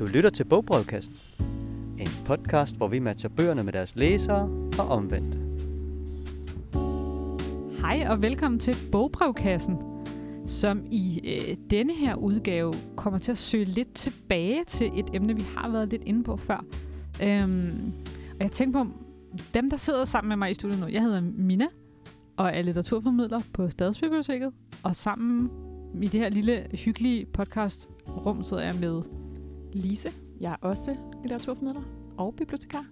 [0.00, 1.14] Du lytter til Bogbrevkassen.
[1.98, 4.48] En podcast, hvor vi matcher bøgerne med deres læsere
[4.78, 5.36] og omvendt.
[7.80, 9.76] Hej og velkommen til Bogbrevkassen,
[10.46, 15.34] som i øh, denne her udgave kommer til at søge lidt tilbage til et emne,
[15.34, 16.64] vi har været lidt inde på før.
[17.22, 17.92] Øhm,
[18.30, 18.90] og jeg tænker på,
[19.54, 21.66] dem der sidder sammen med mig i studiet nu, jeg hedder Mina,
[22.36, 25.50] og er litteraturformidler på Stadsbiblioteket, og sammen
[26.02, 29.19] i det her lille hyggelige podcast rum sidder jeg med
[29.72, 30.08] Lise,
[30.40, 31.82] jeg er også litteraturformidler
[32.16, 32.86] og bibliotekar.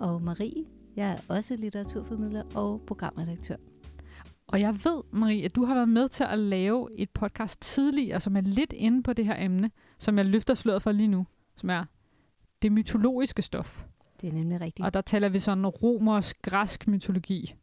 [0.00, 0.64] Og Marie,
[0.96, 3.56] jeg er også litteraturformidler og programredaktør.
[4.46, 8.20] Og jeg ved, Marie, at du har været med til at lave et podcast tidligere,
[8.20, 11.26] som er lidt inde på det her emne, som jeg løfter sløret for lige nu,
[11.56, 11.84] som er
[12.62, 13.84] det mytologiske stof.
[14.20, 14.86] Det er nemlig rigtigt.
[14.86, 17.54] Og der taler vi sådan romersk, græsk mytologi.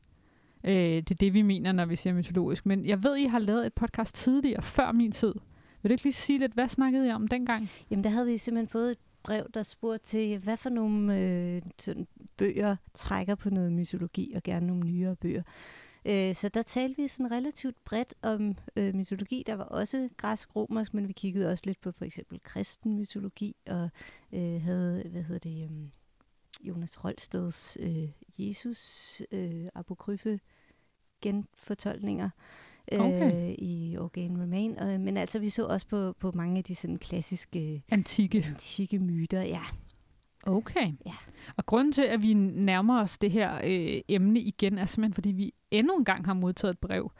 [0.64, 2.66] Øh, det er det, vi mener, når vi siger mytologisk.
[2.66, 5.34] Men jeg ved, I har lavet et podcast tidligere, før min tid.
[5.86, 7.70] Vil du ikke lige sige lidt, hvad snakkede I om dengang?
[7.90, 11.62] Jamen, der havde vi simpelthen fået et brev, der spurgte til, hvad for nogle øh,
[12.38, 15.44] bøger trækker på noget mytologi, og gerne nogle nyere bøger.
[16.06, 19.44] Øh, så der talte vi sådan relativt bredt om øh, mytologi.
[19.48, 23.90] Der var også græsk-romersk, men vi kiggede også lidt på for eksempel kristen mytologi, og
[24.34, 25.92] øh, havde, hvad hedder det, um,
[26.64, 30.40] Jonas Rolsteds øh, Jesus øh, apokryfe
[31.22, 32.30] genfortolkninger
[32.92, 33.50] Okay.
[33.50, 34.80] øh, i Organ Remain.
[34.80, 38.46] Og, men altså, vi så også på, på mange af de sådan klassiske Antikke.
[38.50, 39.42] antikke myter.
[39.42, 39.62] Ja,
[40.46, 40.94] Okay.
[41.06, 41.14] Ja.
[41.58, 45.32] Og grunden til, at vi nærmer os det her øh, emne igen, er simpelthen, fordi
[45.32, 47.12] vi endnu en gang har modtaget et brev,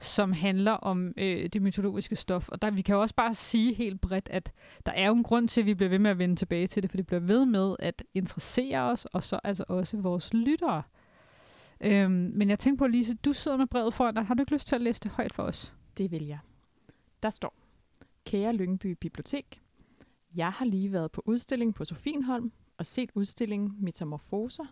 [0.00, 2.48] som handler om øh, det mytologiske stof.
[2.48, 4.52] Og der, vi kan jo også bare sige helt bredt, at
[4.86, 6.82] der er jo en grund til, at vi bliver ved med at vende tilbage til
[6.82, 10.82] det, for det bliver ved med at interessere os, og så altså også vores lyttere.
[11.84, 14.24] Øhm, men jeg tænker på, Lise, du sidder med brevet foran dig.
[14.24, 15.74] Har du ikke lyst til at læse det højt for os?
[15.98, 16.38] Det vil jeg.
[17.22, 17.54] Der står,
[18.24, 19.62] Kære Lyngby Bibliotek,
[20.34, 24.64] jeg har lige været på udstilling på Sofienholm og set udstillingen Metamorfoser,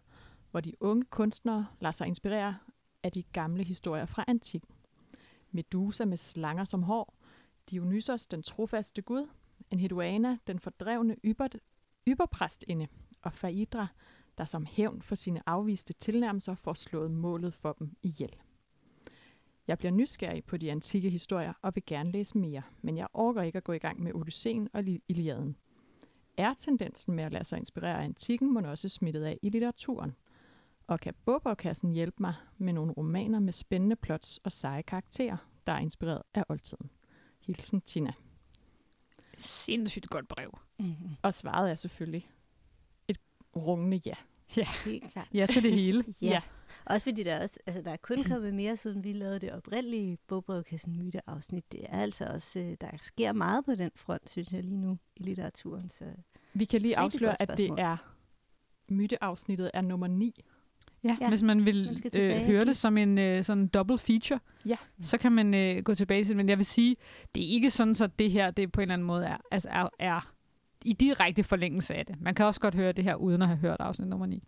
[0.51, 2.57] hvor de unge kunstnere lader sig inspirere
[3.03, 4.75] af de gamle historier fra antikken.
[5.51, 7.15] Medusa med slanger som hår,
[7.71, 9.27] Dionysos den trofaste gud,
[9.71, 11.49] en heduana, den fordrevne yber,
[12.09, 12.87] yberpræstinde
[13.23, 13.87] og Faidra,
[14.39, 18.37] der som hævn for sine afviste tilnærmelser får slået målet for dem ihjel.
[19.67, 23.43] Jeg bliver nysgerrig på de antikke historier og vil gerne læse mere, men jeg orker
[23.43, 25.57] ikke at gå i gang med Odysseen og Li- Iliaden.
[26.37, 30.17] Er tendensen med at lade sig inspirere af antikken, må også smittet af i litteraturen?
[30.87, 35.73] Og kan Bogbrevkassen hjælpe mig med nogle romaner med spændende plots og seje karakterer, der
[35.73, 36.91] er inspireret af oldtiden?
[37.41, 38.13] Hilsen Tina.
[39.39, 40.59] Sindssygt godt brev.
[40.79, 41.11] mm-hmm.
[41.23, 42.31] Og svaret er selvfølgelig
[43.57, 44.15] rungende ja.
[44.85, 45.29] helt klart.
[45.35, 46.05] Ja til det hele.
[46.23, 46.27] Ja.
[46.27, 46.41] Ja.
[46.87, 50.19] Også fordi der, også, altså, der er kun kommet mere, siden vi lavede det oprindelige
[50.27, 51.73] Bogbrevkassen myte afsnit.
[51.73, 54.99] Det er altså også, øh, der sker meget på den front, synes jeg lige nu
[55.17, 55.91] i litteraturen.
[55.91, 56.05] Så
[56.55, 57.97] Vi kan lige afsløre, at det er
[58.89, 60.35] myteafsnittet er nummer 9.
[61.05, 63.67] Ja, ja, Ja, hvis man man vil skal øh, høre det som en øh, sådan
[63.67, 64.77] double feature, Ja.
[65.03, 66.37] så kan man øh, gå tilbage til det.
[66.37, 66.97] Men jeg vil sige,
[67.35, 69.69] det er ikke sådan, så det her det på en eller anden måde er, altså
[69.69, 70.32] er, er
[70.85, 72.21] i direkte forlængelse af det.
[72.21, 74.43] Man kan også godt høre det her, uden at have hørt afsnit nummer 9.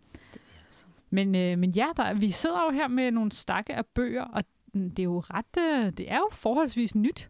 [1.09, 4.43] Men, øh, men ja, der, vi sidder jo her med nogle stakke af bøger, og
[4.73, 7.29] mm, det er jo ret, øh, det er jo forholdsvis nyt,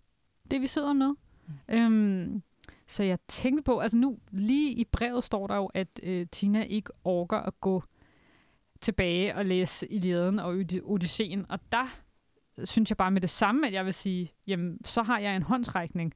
[0.51, 1.13] det vi sidder med.
[1.47, 1.75] Mm.
[1.75, 2.43] Øhm,
[2.87, 6.63] så jeg tænkte på, altså nu lige i brevet står der jo, at øh, Tina
[6.63, 7.83] ikke orker at gå
[8.81, 11.87] tilbage og læse Iliaden og Ody- Odysseen, og der
[12.63, 15.43] synes jeg bare med det samme, at jeg vil sige, jamen så har jeg en
[15.43, 16.13] håndsrækning.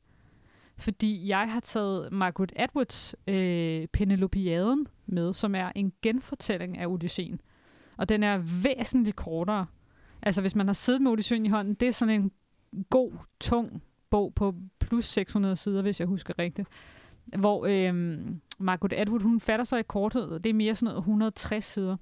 [0.79, 7.41] Fordi jeg har taget Margaret Atwoods øh, Penelopiaden med, som er en genfortælling af Odysseen.
[7.97, 9.65] Og den er væsentligt kortere.
[10.21, 12.31] Altså hvis man har siddet med Odysseen i hånden, det er sådan en
[12.89, 16.69] god, tung bog på plus 600 sider, hvis jeg husker rigtigt.
[17.37, 18.17] Hvor øh,
[18.59, 20.39] Margaret Atwood, hun fatter sig i korthed.
[20.39, 21.97] Det er mere sådan noget 160 sider.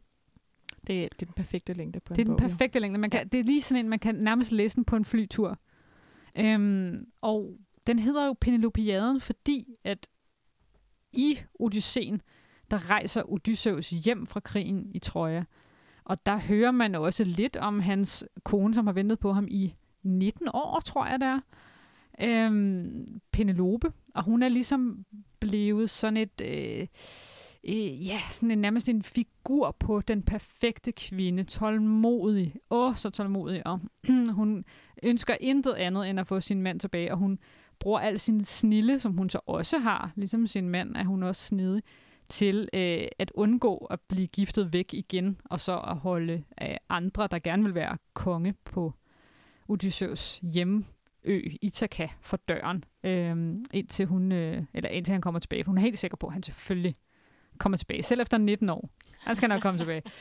[0.87, 2.43] Det, er- det er den perfekte længde på Det er en den bog.
[2.43, 2.47] jo.
[2.49, 2.99] perfekte længde.
[2.99, 5.59] Man kan, Det er lige sådan en, man kan nærmest læse den på en flytur.
[6.37, 10.07] Øhm, og den hedder jo Penelopiaden, fordi at
[11.13, 12.21] i Odysseen,
[12.71, 15.43] der rejser Odysseus hjem fra krigen i Troja.
[16.03, 19.75] Og der hører man også lidt om hans kone, som har ventet på ham i
[20.03, 21.39] 19 år, tror jeg det er.
[22.21, 23.91] Øhm, Penelope.
[24.15, 25.05] Og hun er ligesom
[25.39, 26.41] blevet sådan et...
[26.41, 26.87] Øh,
[27.67, 33.67] øh, ja, sådan en, nærmest en figur på den perfekte kvinde, tålmodig, åh, så tålmodig,
[33.67, 33.79] og
[34.31, 34.65] hun
[35.03, 37.39] ønsker intet andet end at få sin mand tilbage, og hun
[37.79, 41.43] bruger al sin snille, som hun så også har, ligesom sin mand, er hun også
[41.43, 41.83] snedig,
[42.29, 47.27] til øh, at undgå at blive giftet væk igen, og så at holde øh, andre,
[47.31, 48.93] der gerne vil være konge på
[49.67, 50.85] Odysseus hjem
[51.23, 55.63] ø, Ithaka, for døren, øh, indtil, hun, øh, eller indtil han kommer tilbage.
[55.63, 56.95] For hun er helt sikker på, at han selvfølgelig
[57.57, 58.89] kommer tilbage, selv efter 19 år.
[59.19, 60.01] Han skal nok komme tilbage.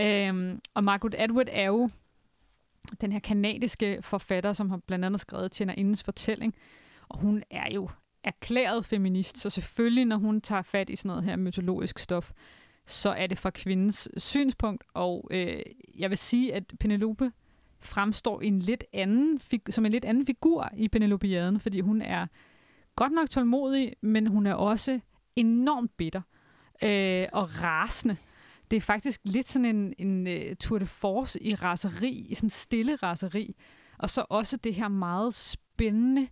[0.00, 1.90] Øhm, og Margaret Atwood er jo
[3.00, 6.54] den her kanadiske forfatter, som har blandt andet skrevet Tjenerindens fortælling.
[7.08, 7.88] Og hun er jo
[8.24, 12.32] erklæret feminist, så selvfølgelig, når hun tager fat i sådan noget her mytologisk stof,
[12.86, 14.84] så er det fra kvindens synspunkt.
[14.94, 15.62] Og øh,
[15.98, 17.32] jeg vil sige, at Penelope
[17.80, 19.40] fremstår en lidt anden,
[19.70, 22.26] som en lidt anden figur i Penelopiaden, fordi hun er
[22.96, 25.00] godt nok tålmodig, men hun er også
[25.36, 26.22] enormt bitter
[26.82, 28.16] øh, og rasende.
[28.70, 32.50] Det er faktisk lidt sådan en, en uh, tour de force i raseri, i sådan
[32.50, 33.56] stille raseri.
[33.98, 36.28] Og så også det her meget spændende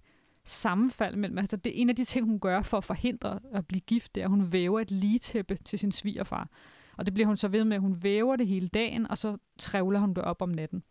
[0.46, 3.66] sammenfald mellem, altså det er en af de ting, hun gør for at forhindre at
[3.66, 6.48] blive gift, det er, at hun væver et ligetæppe til sin svigerfar.
[6.96, 9.36] Og det bliver hun så ved med, at hun væver det hele dagen, og så
[9.58, 10.82] trævler hun det op om natten.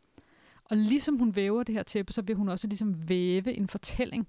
[0.64, 4.28] Og ligesom hun væver det her tæppe, så vil hun også ligesom væve en fortælling.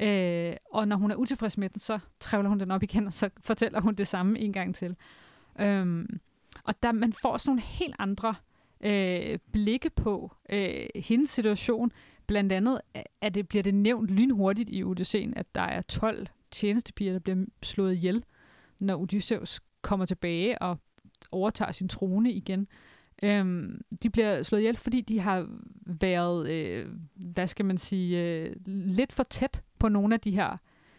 [0.00, 3.12] Øh, og når hun er utilfreds med den, så trævler hun den op igen, og
[3.12, 4.96] så fortæller hun det samme en gang til.
[5.60, 6.20] Øhm,
[6.64, 8.34] og der man får sådan nogle helt andre
[8.80, 11.92] øh, blikke på øh, hendes situation.
[12.32, 12.80] Blandt andet,
[13.20, 17.44] at det bliver det nævnt lynhurtigt i Odysseen, at der er 12 tjenestepiger, der bliver
[17.62, 18.24] slået ihjel,
[18.80, 20.78] når Odysseus kommer tilbage og
[21.30, 22.68] overtager sin trone igen.
[23.22, 25.48] Øhm, de bliver slået ihjel, fordi de har
[25.86, 30.56] været, øh, hvad skal man sige, øh, lidt for tæt på nogle af de her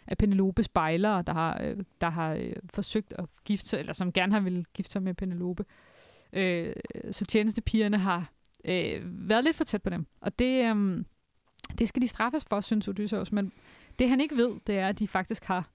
[0.08, 4.12] af Penelopes bejlere, der har, øh, der har øh, forsøgt at gifte sig, eller som
[4.12, 5.66] gerne har ville gifte sig med Penelope.
[6.34, 6.74] Øh,
[7.12, 8.32] så tjenestepigerne har
[8.66, 10.06] øh, været lidt for tæt på dem.
[10.22, 11.04] Og det, øh,
[11.80, 13.32] det skal de straffes for, synes Odysseus.
[13.32, 13.52] Men
[14.00, 15.70] det han ikke ved, det er, at de faktisk har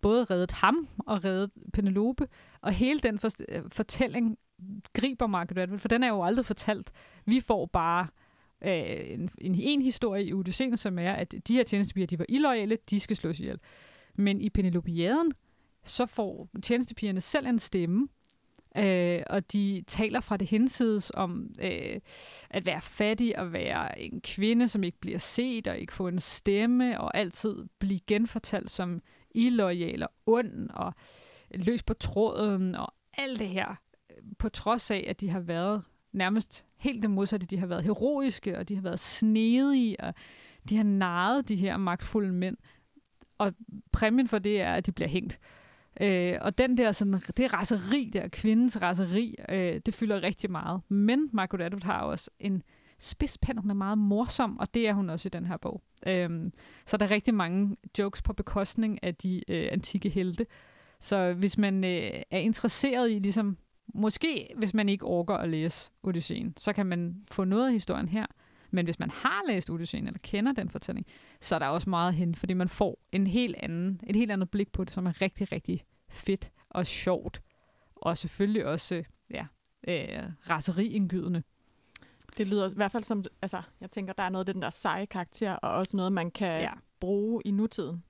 [0.00, 2.28] både reddet ham og reddet Penelope.
[2.60, 4.38] Og hele den for, øh, fortælling
[4.92, 6.90] griber Margaret Atwood, for den er jo aldrig fortalt.
[7.26, 8.06] Vi får bare
[8.64, 12.26] øh, en, en, en historie i Odysseen, som er, at de her tjenestepiger, de var
[12.28, 13.60] illoyale, de skal slås ihjel.
[14.14, 15.32] Men i Penelopiaden,
[15.84, 18.08] så får tjenestepigerne selv en stemme,
[18.76, 22.00] øh, og de taler fra det hensides om øh,
[22.50, 26.20] at være fattig og være en kvinde, som ikke bliver set og ikke får en
[26.20, 30.94] stemme, og altid blive genfortalt som illoyal og ond og
[31.54, 33.74] løs på tråden og alt det her,
[34.10, 35.82] øh, på trods af, at de har været
[36.12, 37.46] nærmest helt det modsatte.
[37.46, 40.14] De har været heroiske, og de har været snedige, og
[40.68, 42.56] de har naret de her magtfulde mænd.
[43.38, 43.52] Og
[43.92, 45.32] præmien for det er, at de bliver hængt.
[45.32, 45.61] Øh,
[46.00, 50.80] Øh, og den der sådan, det raseri der, kvindens raseri, øh, det fylder rigtig meget.
[50.88, 52.62] Men Margaret Atwood har også en
[52.98, 55.82] spidspand, hun er meget morsom, og det er hun også i den her bog.
[56.06, 56.50] Øh,
[56.86, 60.46] så der er rigtig mange jokes på bekostning af de øh, antikke helte.
[61.00, 63.56] Så hvis man øh, er interesseret i ligesom
[63.94, 68.08] Måske, hvis man ikke orker at læse Odysseen, så kan man få noget af historien
[68.08, 68.26] her.
[68.72, 71.06] Men hvis man har læst Odysseen, eller kender den fortælling,
[71.40, 74.50] så er der også meget hen, fordi man får en helt anden, et helt andet
[74.50, 77.42] blik på det, som er rigtig, rigtig fedt og sjovt.
[77.96, 79.46] Og selvfølgelig også ja,
[79.88, 81.42] øh, raseriindgydende.
[82.38, 84.70] Det lyder i hvert fald som, altså, jeg tænker, der er noget af den der
[84.70, 86.72] seje karakter, og også noget, man kan ja.
[87.00, 88.04] bruge i nutiden.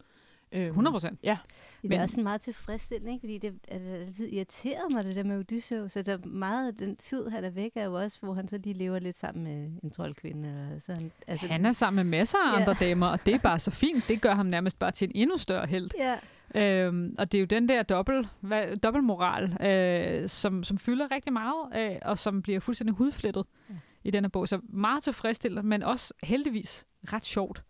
[0.52, 1.20] 100 øhm, procent.
[1.22, 1.38] Ja.
[1.82, 3.22] Det Men, er også meget tilfredsstillende, ikke?
[3.22, 5.92] fordi det er altid irriteret mig, det der med Odysseus.
[5.92, 8.58] Så der meget af den tid, han er væk, er jo også, hvor han så
[8.58, 10.48] lige lever lidt sammen med en troldkvinde.
[10.48, 11.12] Eller sådan.
[11.26, 12.60] Altså, han er sammen med masser af ja.
[12.60, 14.08] andre damer, og det er bare så fint.
[14.08, 15.90] Det gør ham nærmest bare til en endnu større held.
[15.98, 16.18] Ja.
[16.54, 21.32] Øhm, og det er jo den der dobbelt, hva, dobbeltmoral, øh, som, som fylder rigtig
[21.32, 23.74] meget, øh, og som bliver fuldstændig hudflettet ja.
[24.04, 24.48] i denne bog.
[24.48, 27.62] Så meget tilfredsstillende, men også heldigvis ret sjovt.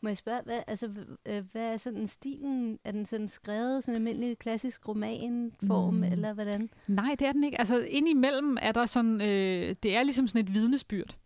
[0.00, 0.90] Må jeg spørge, hvad, altså,
[1.26, 2.78] øh, hvad er sådan stilen?
[2.84, 6.02] Er den sådan skrevet sådan en almindelig klassisk romanform, mm.
[6.02, 6.70] eller hvordan?
[6.88, 7.58] Nej, det er den ikke.
[7.58, 11.16] Altså, indimellem er der sådan, øh, det er ligesom sådan et vidnesbyrd.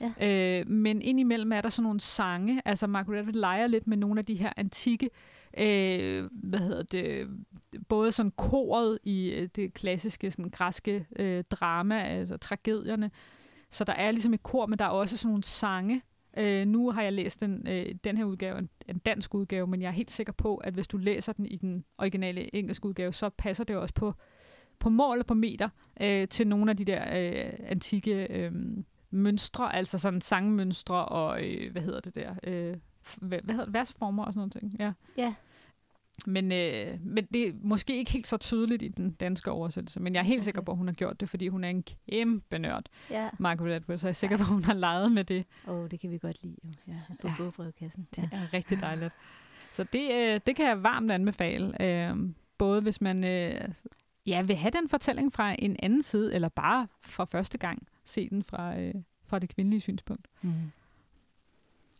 [0.00, 0.60] Ja.
[0.60, 2.62] Øh, men indimellem er der sådan nogle sange.
[2.64, 5.10] Altså, Margaret leger lidt med nogle af de her antikke
[5.58, 7.28] øh, hvad hedder det,
[7.88, 13.10] både sådan koret i øh, det klassiske sådan græske øh, drama, altså tragedierne.
[13.70, 16.02] Så der er ligesom et kor, men der er også sådan nogle sange,
[16.36, 19.82] Øh, nu har jeg læst den, øh, den her udgave, en, en dansk udgave, men
[19.82, 23.12] jeg er helt sikker på, at hvis du læser den i den originale engelske udgave,
[23.12, 24.14] så passer det også på,
[24.78, 25.68] på mål og på meter
[26.00, 28.52] øh, til nogle af de der øh, antikke øh,
[29.10, 32.76] mønstre, altså sådan sangmønstre og, øh, hvad hedder det der, øh,
[33.16, 34.76] hvad, hvad hedder det, versformer og sådan noget ting.
[34.80, 34.92] Ja.
[35.16, 35.34] ja.
[36.26, 40.14] Men, øh, men det er måske ikke helt så tydeligt i den danske oversættelse, men
[40.14, 40.44] jeg er helt okay.
[40.44, 43.28] sikker på, at hun har gjort det, fordi hun er en kæmpe nørd, ja.
[43.38, 45.44] Margaret Atwood, så jeg er sikker på, at hun har leget med det.
[45.68, 47.34] Åh, oh, det kan vi godt lide jo, ja, på ja.
[47.38, 48.08] bogbrevkassen.
[48.16, 48.22] Ja.
[48.22, 49.12] Det er rigtig dejligt.
[49.72, 52.16] Så det, øh, det kan jeg varmt anbefale, øh,
[52.58, 53.68] både hvis man øh,
[54.26, 58.28] ja, vil have den fortælling fra en anden side, eller bare fra første gang se
[58.28, 58.94] den fra, øh,
[59.26, 60.26] fra det kvindelige synspunkt.
[60.42, 60.52] Mm.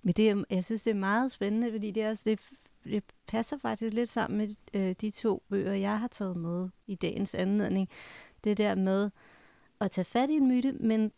[0.04, 2.40] men det jeg synes, det er meget spændende, fordi det, er også, det,
[2.84, 6.94] det passer faktisk lidt sammen med øh, de to bøger, jeg har taget med i
[6.94, 7.88] dagens anledning.
[8.44, 9.10] Det der med
[9.80, 11.12] at tage fat i en myte, men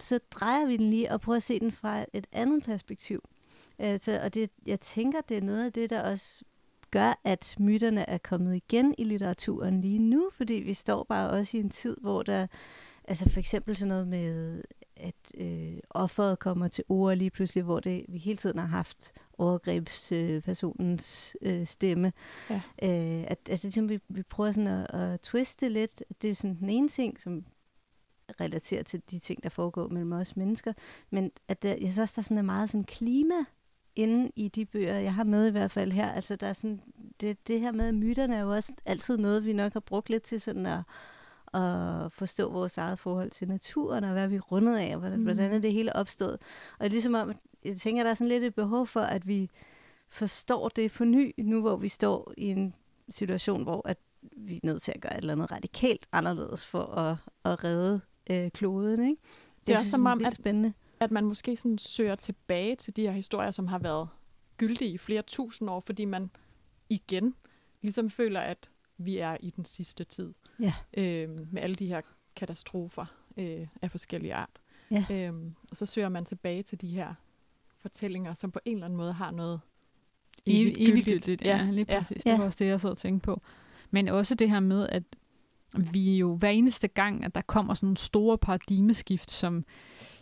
[0.00, 3.22] så drejer vi den lige og prøver at se den fra et andet perspektiv.
[3.78, 6.44] Altså, og det, jeg tænker, det er noget af det, der også
[6.90, 11.56] gør, at myterne er kommet igen i litteraturen lige nu, fordi vi står bare også
[11.56, 12.46] i en tid, hvor der,
[13.04, 14.62] altså for eksempel sådan noget med,
[15.00, 19.12] at øh, offeret kommer til ord lige pludselig, hvor det, vi hele tiden har haft
[19.38, 22.12] overgrebspersonens øh, stemme.
[22.50, 22.54] Ja.
[22.82, 26.02] Øh, at, altså, ligesom vi, vi prøver sådan at, at twiste lidt.
[26.22, 27.44] Det er sådan den ene ting, som
[28.40, 30.72] relaterer til de ting, der foregår mellem os mennesker.
[31.10, 33.44] Men at der, jeg synes også, der er sådan meget sådan klima
[33.96, 36.12] inde i de bøger, jeg har med i hvert fald her.
[36.12, 36.80] Altså, der er sådan,
[37.20, 40.22] det, det her med myterne er jo også altid noget, vi nok har brugt lidt
[40.22, 40.80] til sådan at,
[41.54, 45.18] at forstå vores eget forhold til naturen, og hvad er vi rundet af, og hvordan,
[45.18, 45.24] mm.
[45.24, 46.38] hvordan er det hele opstået.
[46.78, 47.32] Og er ligesom om,
[47.64, 49.50] jeg tænker, der er sådan lidt et behov for, at vi
[50.08, 52.74] forstår det på ny, nu hvor vi står i en
[53.08, 53.98] situation, hvor at
[54.36, 58.00] vi er nødt til at gøre et eller andet radikalt anderledes for at, at redde
[58.30, 59.02] øh, kloden.
[59.02, 59.22] Ikke?
[59.58, 60.72] Det, det er også som om, at, spændende.
[61.00, 64.08] at man måske sådan søger tilbage til de her historier, som har været
[64.56, 66.30] gyldige i flere tusind år, fordi man
[66.88, 67.34] igen
[67.82, 70.34] ligesom føler, at vi er i den sidste tid.
[70.60, 70.74] Ja.
[70.96, 72.00] Øh, med alle de her
[72.36, 74.60] katastrofer øh, af forskellige art.
[74.90, 75.06] Ja.
[75.10, 75.34] Øh,
[75.70, 77.14] og så søger man tilbage til de her
[77.78, 79.60] fortællinger, som på en eller anden måde har noget
[80.46, 81.42] eviggyldigt.
[81.42, 82.26] Ja, ja, lige præcis.
[82.26, 82.30] Ja.
[82.30, 83.42] Det var også det, jeg sad og tænkte på.
[83.90, 85.02] Men også det her med, at
[85.92, 89.64] vi jo hver eneste gang, at der kommer sådan nogle store paradigmeskift, som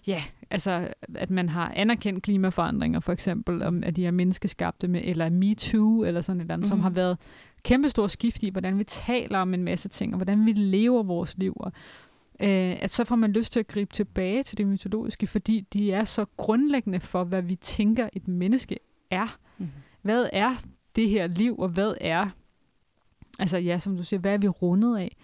[0.07, 5.01] ja, altså at man har anerkendt klimaforandringer for eksempel, om at de er menneskeskabte med,
[5.05, 6.69] eller MeToo, eller sådan et eller andet, mm.
[6.69, 7.19] som har været
[7.63, 11.39] kæmpestor skift i, hvordan vi taler om en masse ting, og hvordan vi lever vores
[11.39, 11.57] liv.
[11.57, 11.73] Og,
[12.41, 15.93] øh, at så får man lyst til at gribe tilbage til det mytologiske, fordi de
[15.93, 18.79] er så grundlæggende for, hvad vi tænker, et menneske
[19.11, 19.39] er.
[19.59, 19.69] Mm.
[20.03, 20.55] Hvad er
[20.97, 22.29] det her liv, og hvad er,
[23.39, 25.17] altså ja, som du siger, hvad er vi rundet af?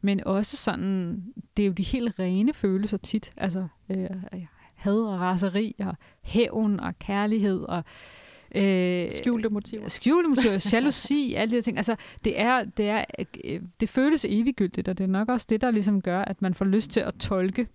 [0.00, 1.24] Men også sådan,
[1.56, 4.10] det er jo de helt rene følelser tit, altså øh,
[4.74, 7.84] had og raseri og hævn og kærlighed og
[8.54, 9.88] Øh, skjulte motiver.
[9.88, 11.76] Skjulte motiver, jalousi, alle de her ting.
[11.76, 13.04] Altså, det, er, det, er,
[13.44, 16.54] øh, det føles eviggyldigt, og det er nok også det, der ligesom gør, at man
[16.54, 17.68] får lyst til at tolke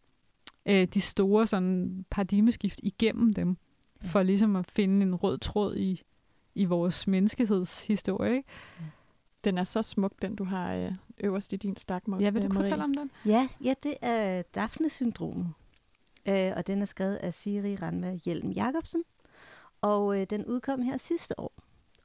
[0.66, 3.58] øh, de store sådan, paradigmeskift igennem dem,
[4.04, 4.08] ja.
[4.08, 6.02] for ligesom at finde en rød tråd i,
[6.56, 8.36] i vores menneskehedshistorie.
[8.36, 8.50] Ikke?
[9.44, 12.48] Den er så smuk, den du har øh, øverst i din stak, Ja, vil du
[12.48, 13.12] kunne fortælle om den?
[13.26, 15.54] Ja, ja det er Daphne-syndromet.
[16.30, 19.04] Øh, og den er skrevet af Siri Ranva Hjelm Jacobsen.
[19.82, 21.54] Og øh, den udkom her sidste år.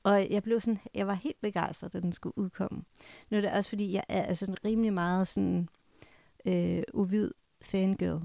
[0.03, 2.83] Og jeg blev sådan, jeg var helt begejstret, da den skulle udkomme.
[3.31, 5.69] Nu er det også, fordi jeg er altså rimelig meget sådan
[6.47, 7.31] øh, uvid
[7.63, 8.23] fangirl,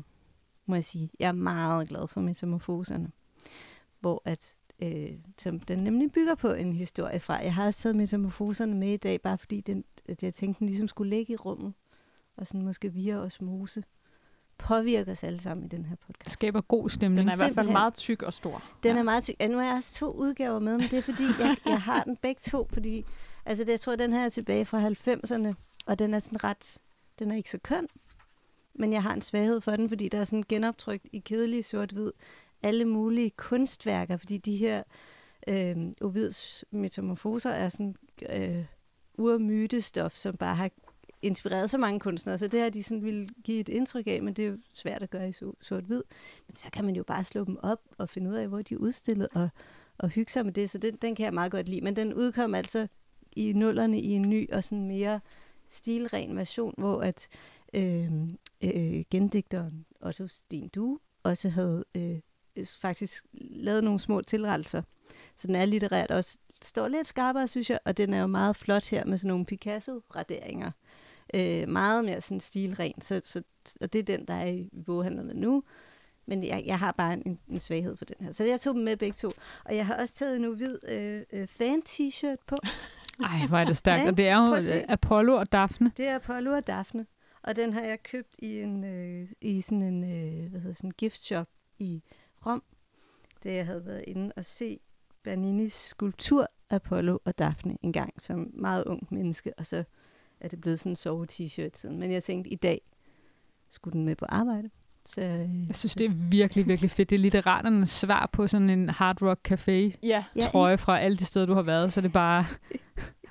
[0.65, 1.09] må jeg sige.
[1.19, 3.11] Jeg er meget glad for metamorfoserne.
[3.99, 7.33] Hvor at, øh, som den nemlig bygger på en historie fra.
[7.33, 10.67] Jeg har også taget metamorfoserne med i dag, bare fordi den, at jeg tænkte, den
[10.67, 11.73] ligesom skulle ligge i rummet.
[12.37, 13.83] Og sådan måske via osmose
[14.57, 16.31] påvirker os alle sammen i den her podcast.
[16.31, 17.19] Skaber god stemning.
[17.19, 18.63] Den er i hvert fald meget tyk og stor.
[18.83, 18.99] Den ja.
[18.99, 19.35] er meget tyk.
[19.39, 22.03] Ja, nu har jeg også to udgaver med, men det er fordi, jeg, jeg har
[22.03, 23.05] den begge to, fordi
[23.45, 25.53] altså det, jeg tror, den her er tilbage fra 90'erne,
[25.85, 26.77] og den er sådan ret,
[27.19, 27.87] den er ikke så køn,
[28.73, 32.11] men jeg har en svaghed for den, fordi der er sådan genoptrykt i kedelig sort-hvid
[32.65, 34.83] alle mulige kunstværker, fordi de her
[35.47, 37.95] øh, Ovids metamorfoser er sådan
[38.29, 38.65] øh,
[39.17, 40.69] urmytestof, som bare har
[41.21, 44.33] inspireret så mange kunstnere, så det har de sådan ville give et indtryk af, men
[44.33, 46.03] det er jo svært at gøre i sort-hvid.
[46.47, 48.73] Men så kan man jo bare slå dem op og finde ud af, hvor de
[48.73, 49.49] er udstillet, og,
[49.97, 51.81] og hygge sig med det, så den, den kan jeg meget godt lide.
[51.81, 52.87] Men den udkom altså
[53.31, 55.19] i nullerne i en ny og sådan mere
[55.69, 57.27] stilren version, hvor at
[57.73, 58.11] øh,
[58.63, 62.19] øh, gendigteren Otto Sten Du også havde øh,
[62.81, 64.81] faktisk lavet nogle små tilrettelser.
[65.35, 68.55] Så den er litterært også står lidt skarpere, synes jeg, og den er jo meget
[68.55, 70.71] flot her med sådan nogle Picasso-raderinger
[71.33, 73.41] øh, meget mere sådan stilren, så, så,
[73.81, 75.63] og det er den, der er i boghandlerne nu.
[76.27, 78.31] Men jeg, jeg har bare en, en svaghed for den her.
[78.31, 79.31] Så jeg tog dem med begge to.
[79.65, 82.57] Og jeg har også taget en hvid øh, øh, fan-t-shirt på.
[83.23, 84.07] Ej, hvor er det stærkt.
[84.07, 85.91] Og det er jo øh, Apollo og Daphne.
[85.97, 87.05] Det er Apollo og Daphne.
[87.43, 90.91] Og den har jeg købt i en øh, i sådan en øh, hvad hedder sådan
[90.91, 91.47] gift shop
[91.79, 92.03] i
[92.45, 92.63] Rom,
[93.43, 94.79] da jeg havde været inde og se
[95.23, 99.83] Berninis skulptur Apollo og Daphne en gang som meget ung menneske, og så
[100.39, 101.99] er det blevet sådan en sove-t-shirt siden.
[101.99, 102.81] Men jeg tænkte, i dag
[103.69, 104.69] skulle den med på arbejde.
[105.05, 107.09] Så, øh, jeg synes, det er virkelig, virkelig fedt.
[107.09, 110.23] Det er litteraternes svar på sådan en hard rock café ja.
[110.41, 111.93] trøje fra alle de steder, du har været.
[111.93, 112.45] Så det er bare...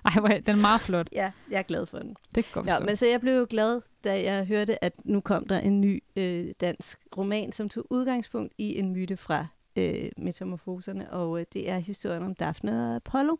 [0.24, 1.08] Ej, den er meget flot.
[1.12, 2.16] Ja, jeg er glad for den.
[2.34, 5.46] Det kan ja, men så jeg blev jo glad, da jeg hørte, at nu kom
[5.46, 9.46] der en ny øh, dansk roman, som tog udgangspunkt i en myte fra
[9.76, 13.36] øh, metamorfoserne, og øh, det er historien om Daphne og Apollo,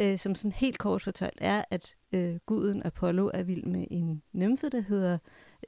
[0.00, 4.22] øh, som sådan helt kort fortalt er, at øh, guden Apollo er vild med en
[4.32, 5.18] nymfe, der hedder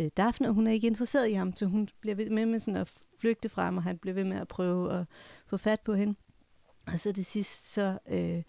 [0.00, 2.58] øh, Daphne, og hun er ikke interesseret i ham, så hun bliver ved med, med
[2.58, 5.04] sådan at flygte fra ham, og han bliver ved med at prøve at
[5.46, 6.14] få fat på hende.
[6.86, 8.42] Og så det sidst, så øh,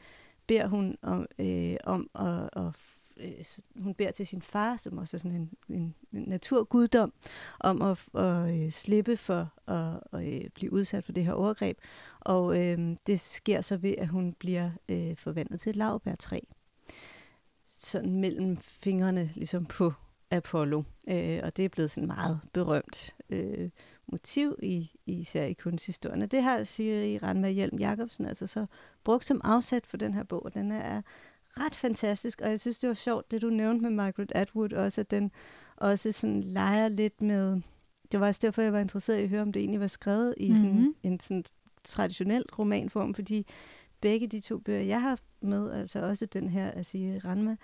[0.47, 2.71] beder hun om, øh, om at, at
[3.19, 7.13] øh, hun beder til sin far, som også er sådan en, en, naturguddom,
[7.59, 11.77] om at, at øh, slippe for at, at øh, blive udsat for det her overgreb.
[12.19, 16.39] Og øh, det sker så ved, at hun bliver øh, forvandlet til et lavbærtræ.
[17.79, 19.93] Sådan mellem fingrene, ligesom på
[20.31, 20.83] Apollo.
[21.07, 23.69] Øh, og det er blevet sådan meget berømt øh,
[24.07, 26.21] motiv, i, især i kunsthistorien.
[26.21, 28.65] Og det har Siri Randberg Hjelm Jacobsen altså så
[29.03, 30.45] brugt som afsæt for den her bog.
[30.45, 31.01] Og den er
[31.47, 35.01] ret fantastisk, og jeg synes, det var sjovt, det du nævnte med Margaret Atwood også,
[35.01, 35.31] at den
[35.75, 37.61] også sådan leger lidt med...
[38.11, 40.35] Det var også derfor, jeg var interesseret i at høre, om det egentlig var skrevet
[40.37, 40.63] i mm-hmm.
[40.63, 41.43] sådan en sådan
[41.83, 43.47] traditionel romanform, fordi
[44.01, 47.55] begge de to bøger, jeg har med, altså også den her at sige Ranma,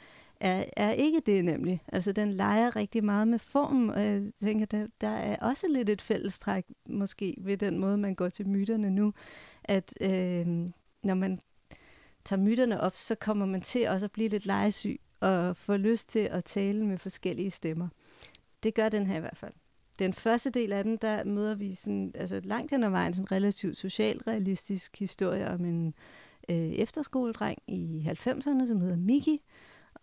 [0.43, 1.81] er, er ikke det nemlig.
[1.87, 5.89] Altså den leger rigtig meget med formen, og jeg tænker, der, der er også lidt
[5.89, 9.13] et fællestræk måske ved den måde, man går til myterne nu,
[9.63, 10.47] at øh,
[11.03, 11.37] når man
[12.25, 16.09] tager myterne op, så kommer man til også at blive lidt legesyg og få lyst
[16.09, 17.87] til at tale med forskellige stemmer.
[18.63, 19.53] Det gør den her i hvert fald.
[19.99, 23.31] Den første del af den, der møder vi sådan, altså langt hen ad vejen en
[23.31, 25.93] relativt socialrealistisk historie om en
[26.49, 29.41] øh, efterskoledreng i 90'erne, som hedder Miki,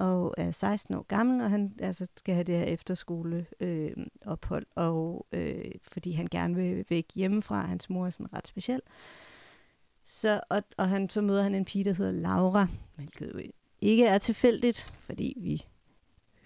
[0.00, 3.92] og er 16 år gammel, og han altså, skal have det her efterskole øh,
[4.26, 8.80] ophold, og øh, fordi han gerne vil væk hjemmefra, hans mor er sådan ret speciel.
[10.04, 12.66] Så, og, og han, så møder han en pige, der hedder Laura,
[12.97, 13.40] hvilket jo
[13.80, 15.64] ikke er tilfældigt, fordi vi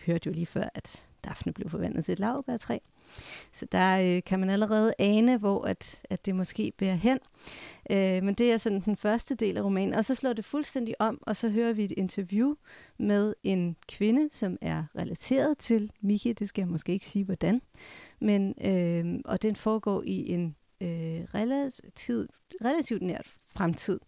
[0.06, 2.78] hørte jo lige før, at Daphne blev forvandlet til et lavbærtræ.
[3.52, 7.18] Så der øh, kan man allerede ane, hvor at, at det måske bærer hen.
[7.90, 9.94] Øh, men det er sådan den første del af romanen.
[9.94, 12.54] Og så slår det fuldstændig om, og så hører vi et interview
[12.98, 16.32] med en kvinde, som er relateret til Miki.
[16.32, 17.62] Det skal jeg måske ikke sige, hvordan.
[18.20, 20.88] Men, øh, og den foregår i en øh,
[21.34, 22.30] relativt,
[22.64, 23.26] relativt nært
[23.56, 24.00] fremtid,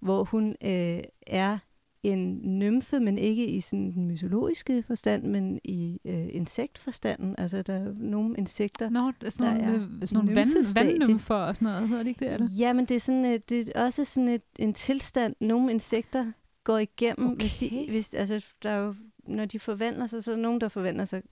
[0.00, 1.58] hvor hun øh, er
[2.02, 7.34] en nymfe, men ikke i sådan den mytologiske forstand, men i øh, insektforstanden.
[7.38, 11.34] Altså, der er nogle insekter, Nå, det er sådan nogle, er sådan nogle vand, vandnymfer
[11.34, 12.34] og sådan noget, hedder det ikke det?
[12.34, 12.48] Eller?
[12.58, 16.32] Ja, men det er, sådan, et, det er også sådan et, en tilstand, nogle insekter
[16.64, 17.26] går igennem.
[17.26, 17.40] Okay.
[17.40, 18.94] Hvis de, hvis, altså, der er jo,
[19.26, 21.22] når de forvandler sig, så er der nogen, der forvandler sig.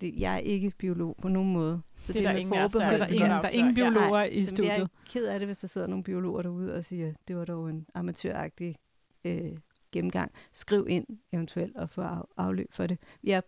[0.00, 1.80] Det, jeg er ikke biolog på nogen måde.
[2.02, 4.24] Så det, det er der ingen, der, der, er ingen, der er ingen biologer ja,
[4.24, 4.68] i studiet.
[4.68, 7.44] Jeg er ked af det, hvis der sidder nogle biologer derude og siger, det var
[7.44, 8.76] dog en amatøragtig
[9.24, 9.52] øh,
[9.92, 10.32] gennemgang.
[10.52, 12.98] Skriv ind eventuelt og få af, afløb for det.
[13.24, 13.42] Jeg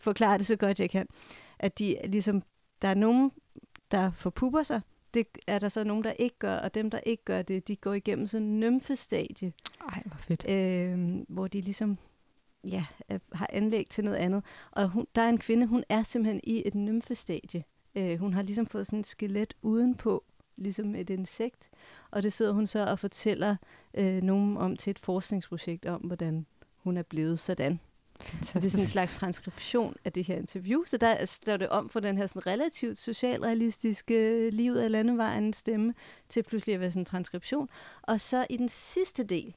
[0.00, 1.06] forklarer det så godt, jeg kan.
[1.58, 2.42] At de ligesom,
[2.82, 3.32] der er nogen,
[3.90, 4.80] der forpupper sig.
[5.14, 7.76] Det er der så nogen, der ikke gør, og dem, der ikke gør det, de
[7.76, 9.52] går igennem sådan en nymfestadie.
[9.92, 10.50] Ej, hvor fedt.
[10.50, 11.98] Øh, hvor de ligesom
[12.64, 12.86] ja,
[13.32, 14.44] har anlæg til noget andet.
[14.70, 17.64] Og hun, der er en kvinde, hun er simpelthen i et nymfestadie.
[17.94, 20.24] Øh, hun har ligesom fået sådan et skelet udenpå,
[20.60, 21.70] ligesom et insekt.
[22.10, 23.56] Og det sidder hun så og fortæller
[23.94, 26.46] øh, nogen om til et forskningsprojekt om, hvordan
[26.76, 27.80] hun er blevet sådan.
[28.42, 30.84] Så det er sådan en slags transkription af det her interview.
[30.86, 35.94] Så der står det om for den her sådan relativt socialrealistiske livet af landevejen stemme,
[36.28, 37.68] til pludselig at være sådan en transkription.
[38.02, 39.54] Og så i den sidste del,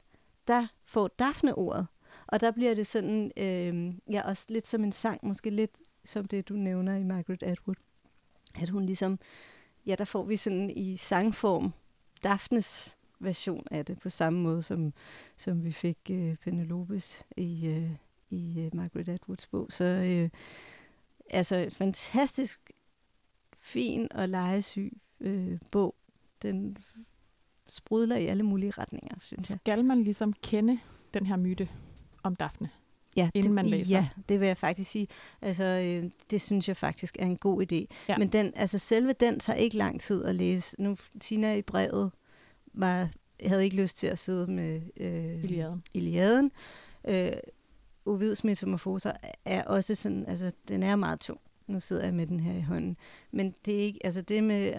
[0.48, 1.88] der får Daphne ordet.
[2.28, 5.72] Og der bliver det sådan, øh, ja, også lidt som en sang, måske lidt
[6.06, 7.76] som det, du nævner i Margaret Atwood.
[8.62, 9.20] At hun ligesom,
[9.86, 11.74] ja, der får vi sådan i sangform
[12.24, 14.94] Daphnes version af det, på samme måde som,
[15.38, 17.92] som vi fik øh, Penelopes i, øh,
[18.30, 19.68] i øh, Margaret Atwoods bog.
[19.70, 20.30] Så øh,
[21.30, 22.72] altså fantastisk
[23.60, 25.96] fin og legesyg øh, bog.
[26.42, 26.78] Den
[27.68, 29.58] sprudler i alle mulige retninger, synes jeg.
[29.60, 30.80] Skal man ligesom kende
[31.14, 31.70] den her myte
[32.24, 32.70] om Daphne?
[33.16, 33.96] Ja, inden det, man læser.
[33.96, 35.08] Ja, det vil jeg faktisk sige.
[35.42, 37.96] Altså, øh, det synes jeg faktisk er en god idé.
[38.10, 38.18] Ja.
[38.18, 40.82] Men den, altså, selve den tager ikke lang tid at læse.
[40.82, 42.12] Nu, Tina i brevet
[42.74, 43.10] var,
[43.46, 45.84] havde ikke lyst til at sidde med øh, Iliaden.
[45.94, 46.52] Iliaden.
[47.08, 47.32] Øh,
[48.06, 49.12] Ovids metamorfoser
[49.46, 51.40] er også sådan, altså, den er meget tung.
[51.74, 52.98] Nu sidder jeg med den her i hånden.
[53.32, 54.74] Men det er ikke, altså det med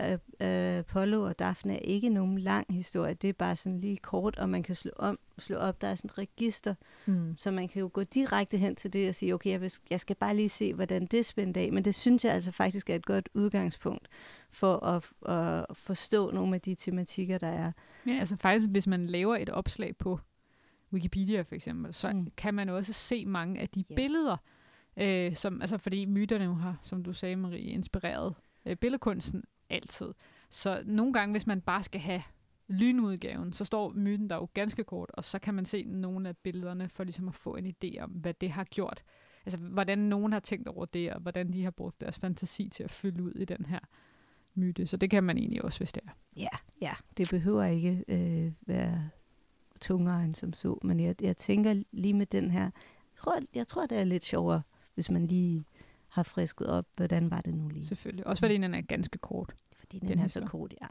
[0.79, 3.15] Apollo og Daphne er ikke nogen lang historie.
[3.15, 5.81] Det er bare sådan lige kort, og man kan slå, om, slå op.
[5.81, 6.75] Der er sådan et register,
[7.07, 7.35] mm.
[7.39, 10.01] så man kan jo gå direkte hen til det og sige, okay, jeg, vil, jeg
[10.01, 11.73] skal bare lige se, hvordan det spænder af.
[11.73, 14.09] Men det synes jeg altså faktisk er et godt udgangspunkt
[14.51, 17.73] for at, at forstå nogle af de tematikker, der er.
[18.07, 20.21] Ja, altså faktisk, hvis man laver et opslag på
[20.93, 22.31] Wikipedia for eksempel, så mm.
[22.37, 23.97] kan man også se mange af de yeah.
[23.97, 24.37] billeder,
[24.97, 28.35] Øh, som, altså fordi myterne jo har, som du sagde Marie, inspireret
[28.67, 30.13] øh, billedkunsten altid.
[30.51, 32.23] Så nogle gange, hvis man bare skal have
[32.69, 36.37] lynudgaven, så står myten der jo ganske kort, og så kan man se nogle af
[36.37, 39.05] billederne for ligesom at få en idé om, hvad det har gjort.
[39.47, 42.83] Altså, hvordan nogen har tænkt over det, og hvordan de har brugt deres fantasi til
[42.83, 43.79] at fylde ud i den her
[44.55, 44.87] myte.
[44.87, 46.11] Så det kan man egentlig også, hvis det er.
[46.37, 46.49] Ja,
[46.81, 49.11] ja, det behøver ikke øh, være
[49.81, 52.71] tungere end som så, men jeg, jeg tænker lige med den her, jeg
[53.17, 54.63] tror, jeg tror, det er lidt sjovere,
[54.95, 55.65] hvis man lige
[56.09, 57.87] har frisket op, hvordan var det nu lige.
[57.87, 58.27] Selvfølgelig.
[58.27, 59.55] Også fordi den er ganske kort.
[59.77, 60.87] Fordi den, den er så kort, ja.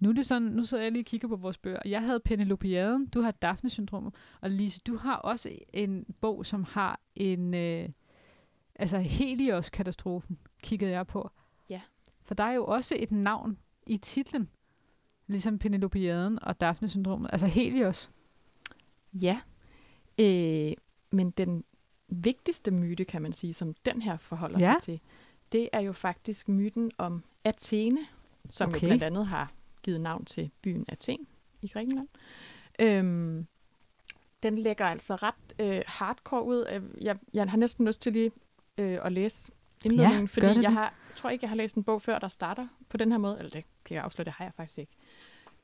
[0.00, 1.78] Nu er det sådan, nu sidder jeg lige og kigger på vores bøger.
[1.84, 7.00] Jeg havde Penelopiaden, du har Daphne-syndromet, og Lise, du har også en bog, som har
[7.14, 7.88] en, øh,
[8.74, 11.30] altså Helios-katastrofen, kiggede jeg på.
[11.70, 11.80] Ja.
[12.24, 14.48] For der er jo også et navn i titlen,
[15.26, 18.10] ligesom Penelopiaden og Daphne-syndromet, altså Helios.
[19.12, 19.40] Ja,
[20.18, 20.72] øh,
[21.10, 21.64] men den
[22.08, 24.72] vigtigste myte, kan man sige, som den her forholder Ja.
[24.72, 25.00] sig til,
[25.52, 28.00] det er jo faktisk myten om Athene,
[28.50, 28.82] som okay.
[28.82, 31.26] Jo blandt andet har givet navn til byen Athen
[31.62, 32.08] i Grækenland.
[32.80, 33.46] Øhm,
[34.42, 36.66] den lægger altså ret øh, hardcore ud.
[36.72, 38.30] Øh, Jeg, jeg har næsten lyst til lige
[38.78, 39.52] øh, at læse
[39.84, 40.72] indledningen, gør fordi jeg det.
[40.72, 43.38] har, tror ikke, jeg har læst en bog før, der starter på den her måde.
[43.38, 44.92] Eller det kan jeg afsløre, det har jeg faktisk ikke.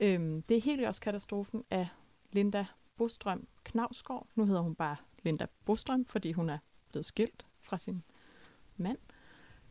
[0.01, 1.89] Øhm, det er Helios-katastrofen af
[2.33, 4.27] Linda Bostrøm Knavsgaard.
[4.35, 6.59] Nu hedder hun bare Linda Bostrøm, fordi hun er
[6.89, 8.03] blevet skilt fra sin
[8.77, 8.99] mand.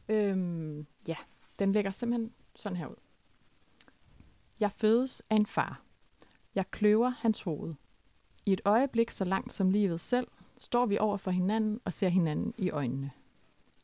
[0.09, 1.15] Øhm, ja,
[1.59, 2.95] den lægger simpelthen sådan her ud.
[4.59, 5.81] Jeg fødes af en far.
[6.55, 7.73] Jeg kløver hans hoved.
[8.45, 12.09] I et øjeblik så langt som livet selv, står vi over for hinanden og ser
[12.09, 13.11] hinanden i øjnene.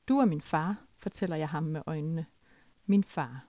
[0.08, 2.26] Du er min far, fortæller jeg ham med øjnene.
[2.86, 3.46] Min far.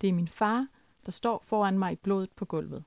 [0.00, 0.66] Det er min far,
[1.06, 2.84] der står foran mig i blodet på gulvet.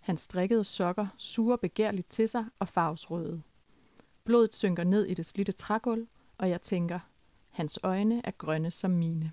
[0.00, 3.42] Han strikkede sokker suger begærligt til sig og farves røde.
[4.24, 6.06] Blodet synker ned i det slidte trægulv,
[6.38, 6.98] og jeg tænker,
[7.50, 9.32] hans øjne er grønne som mine.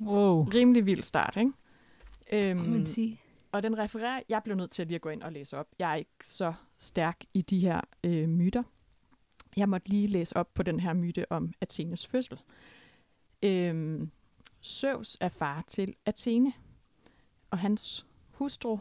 [0.00, 0.44] Wow.
[0.44, 1.52] Rimelig vild start, ikke?
[2.32, 3.20] Øhm, man sige.
[3.52, 5.66] og den refererer, jeg blev nødt til at lige gå ind og læse op.
[5.78, 8.62] Jeg er ikke så stærk i de her øh, myter.
[9.56, 12.38] Jeg måtte lige læse op på den her myte om Athenes fødsel.
[13.42, 14.10] Øhm,
[14.62, 16.52] Zeus er far til Athene,
[17.50, 18.78] og hans hustru,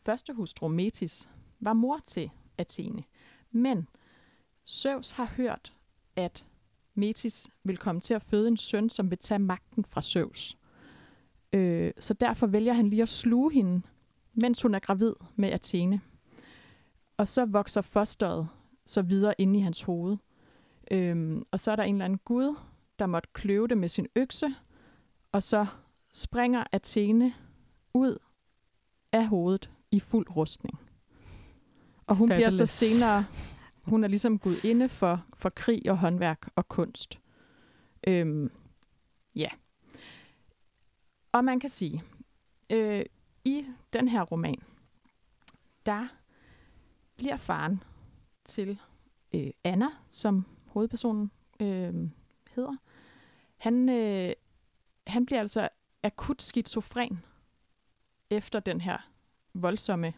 [0.00, 1.28] første hustru Metis,
[1.60, 3.04] var mor til Athene.
[3.54, 3.88] Men
[4.68, 5.72] Zeus har hørt,
[6.16, 6.46] at
[6.94, 10.58] Metis vil komme til at føde en søn, som vil tage magten fra Zeus.
[11.52, 13.82] Øh, så derfor vælger han lige at sluge hende,
[14.32, 16.00] mens hun er gravid med Athene.
[17.16, 18.48] Og så vokser fosteret
[18.86, 20.16] så videre inde i hans hoved.
[20.90, 22.56] Øhm, og så er der en eller anden gud,
[22.98, 24.54] der måtte kløve det med sin økse,
[25.32, 25.66] og så
[26.12, 27.34] springer Athene
[27.94, 28.18] ud
[29.12, 30.83] af hovedet i fuld rustning.
[32.06, 32.70] Og hun bliver så Fabulous.
[32.70, 33.24] senere,
[33.82, 37.18] hun er ligesom gudinde for, for krig og håndværk og kunst.
[38.06, 38.50] Øhm,
[39.34, 39.48] ja.
[41.32, 42.02] Og man kan sige,
[42.70, 43.04] øh,
[43.44, 44.62] i den her roman,
[45.86, 46.08] der
[47.16, 47.82] bliver faren
[48.44, 48.78] til
[49.34, 51.94] øh, Anna, som hovedpersonen øh,
[52.50, 52.76] hedder.
[53.56, 54.32] Han, øh,
[55.06, 55.68] han bliver altså
[56.02, 57.24] akut skizofren
[58.30, 58.98] efter den her
[59.54, 60.14] voldsomme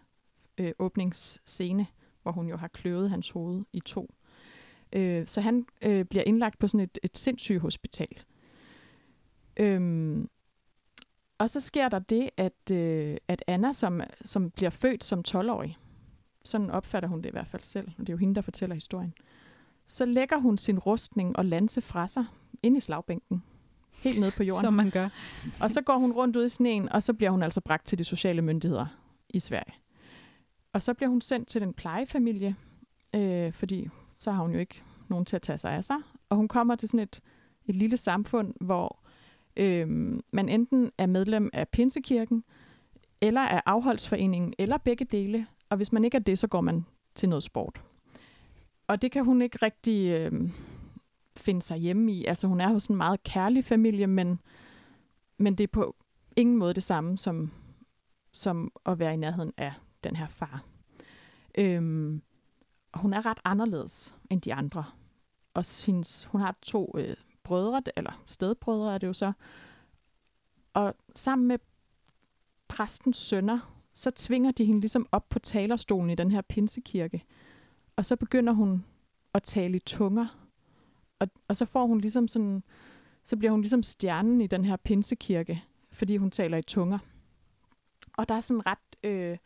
[0.59, 1.87] øh, åbningsscene,
[2.23, 4.15] hvor hun jo har kløvet hans hoved i to.
[4.93, 8.23] Øh, så han øh, bliver indlagt på sådan et, et sindssygehospital.
[9.57, 10.29] Øhm,
[11.39, 15.79] og så sker der det, at, øh, at Anna, som, som bliver født som 12-årig,
[16.45, 18.75] sådan opfatter hun det i hvert fald selv, og det er jo hende, der fortæller
[18.75, 19.15] historien,
[19.87, 22.25] så lægger hun sin rustning og lanse fra sig
[22.63, 23.43] ind i slagbænken,
[23.93, 24.61] helt nede på jorden.
[24.67, 25.09] Som man gør.
[25.61, 27.99] Og så går hun rundt ud i sneen, og så bliver hun altså bragt til
[27.99, 28.87] de sociale myndigheder
[29.29, 29.75] i Sverige.
[30.77, 32.57] Og så bliver hun sendt til den plejefamilie,
[33.15, 35.97] øh, fordi så har hun jo ikke nogen til at tage sig af sig.
[36.29, 37.21] Og hun kommer til sådan et,
[37.67, 38.99] et lille samfund, hvor
[39.57, 39.89] øh,
[40.33, 42.45] man enten er medlem af Pinsekirken,
[43.21, 45.47] eller af afholdsforeningen, eller begge dele.
[45.71, 47.83] Og hvis man ikke er det, så går man til noget sport.
[48.87, 50.51] Og det kan hun ikke rigtig øh,
[51.37, 52.25] finde sig hjemme i.
[52.25, 54.41] Altså hun er hos en meget kærlig familie, men,
[55.39, 55.97] men det er på
[56.37, 57.51] ingen måde det samme som,
[58.33, 59.73] som at være i nærheden af
[60.09, 60.65] den her far.
[61.59, 62.23] Øhm,
[62.93, 64.85] og hun er ret anderledes end de andre.
[65.55, 69.33] Og hendes, hun har to øh, brødre, eller stedbrødre er det jo så.
[70.75, 71.59] Og sammen med
[72.69, 77.25] præstens sønner, så tvinger de hende ligesom op på talerstolen i den her pinsekirke.
[77.97, 78.85] Og så begynder hun
[79.35, 80.49] at tale i tunger.
[81.19, 82.63] Og, og så får hun ligesom sådan,
[83.25, 86.99] så bliver hun ligesom stjernen i den her pinsekirke, fordi hun taler i tunger.
[88.13, 89.39] Og der er sådan ret, øh,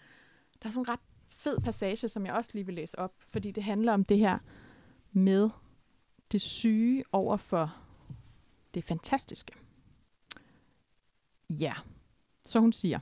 [0.62, 3.50] der er sådan en ret fed passage, som jeg også lige vil læse op, fordi
[3.50, 4.38] det handler om det her
[5.12, 5.50] med
[6.32, 7.76] det syge over for
[8.74, 9.52] det fantastiske.
[11.50, 11.74] Ja,
[12.44, 12.98] så hun siger,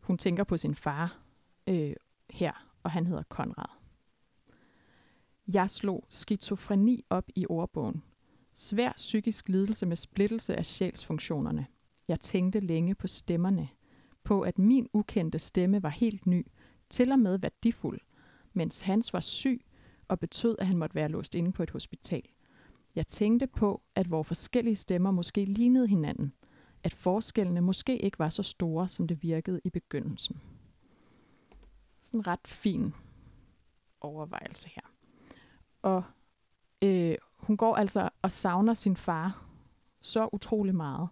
[0.00, 1.18] Hun tænker på sin far
[1.66, 1.94] øh,
[2.30, 3.68] her, og han hedder Konrad.
[5.54, 8.02] Jeg slog skizofreni op i ordbogen.
[8.54, 11.66] Svær psykisk lidelse med splittelse af sjælsfunktionerne.
[12.08, 13.68] Jeg tænkte længe på stemmerne.
[14.24, 16.46] På at min ukendte stemme var helt ny,
[16.90, 18.00] til og med værdifuld,
[18.52, 19.64] mens hans var syg
[20.08, 22.22] og betød, at han måtte være låst inde på et hospital.
[22.94, 26.32] Jeg tænkte på, at vores forskellige stemmer måske lignede hinanden.
[26.84, 30.40] At forskellene måske ikke var så store, som det virkede i begyndelsen.
[32.00, 32.94] Sådan en ret fin
[34.00, 34.82] overvejelse her.
[35.82, 36.02] Og
[36.82, 39.46] øh, hun går altså og savner sin far
[40.00, 41.08] så utrolig meget.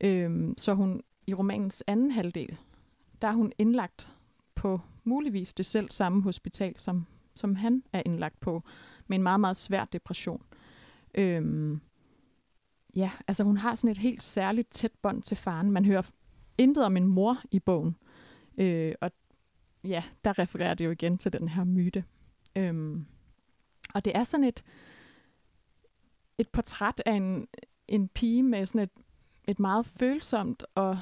[0.00, 2.58] Øh, så hun i romanens anden halvdel,
[3.22, 4.08] der er hun indlagt
[4.54, 8.62] på muligvis det selv samme hospital, som, som han er indlagt på,
[9.06, 10.42] med en meget, meget svær depression.
[11.14, 11.80] Øhm,
[12.94, 15.70] ja, altså hun har sådan et helt særligt tæt bånd til faren.
[15.70, 16.02] Man hører
[16.58, 17.96] intet om en mor i bogen.
[18.58, 19.10] Øh, og
[19.84, 22.04] ja, der refererer det jo igen til den her myte.
[22.56, 23.06] Øhm,
[23.94, 24.64] og det er sådan et,
[26.38, 27.48] et portræt af en,
[27.88, 28.90] en pige med sådan et,
[29.48, 30.98] et meget følsomt og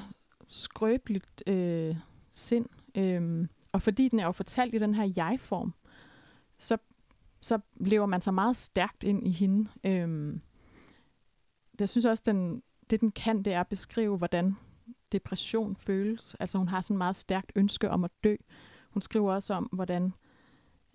[0.47, 1.95] skrøbeligt øh,
[2.31, 2.65] sind.
[2.95, 5.73] Øh, og fordi den er jo fortalt i den her jeg-form,
[6.57, 6.77] så,
[7.41, 9.69] så lever man så meget stærkt ind i hende.
[9.83, 10.39] Øh,
[11.79, 14.55] jeg synes også, den, det den kan, det er at beskrive, hvordan
[15.11, 16.35] depression føles.
[16.39, 18.35] Altså hun har sådan meget stærkt ønske om at dø.
[18.89, 20.13] Hun skriver også om, hvordan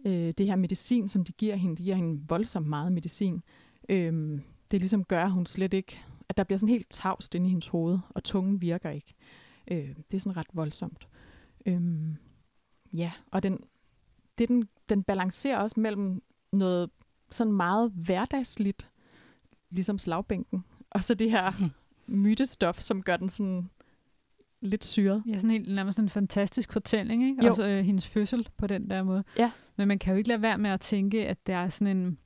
[0.07, 3.43] øh, det her medicin, som de giver hende, de giver hende voldsomt meget medicin.
[3.89, 7.47] øh, det ligesom gør, at hun slet ikke, at der bliver sådan helt tavst inde
[7.47, 9.15] i hendes hoved, og tungen virker ikke.
[9.71, 11.09] Øh, det er sådan ret voldsomt.
[11.67, 12.17] Øhm,
[12.93, 13.59] ja, og den,
[14.39, 16.91] det, den, den balancerer også mellem noget
[17.31, 18.91] sådan meget hverdagsligt,
[19.71, 21.71] ligesom slagbænken, og så det her mm.
[22.15, 23.71] mytestof, som gør den sådan
[24.61, 25.23] lidt syret.
[25.27, 27.45] Ja, sådan helt nærmest en fantastisk fortælling, ikke?
[27.45, 27.49] Jo.
[27.49, 29.25] Også øh, hendes fødsel på den der måde.
[29.39, 29.51] Ja.
[29.77, 32.19] Men man kan jo ikke lade være med at tænke, at der er sådan en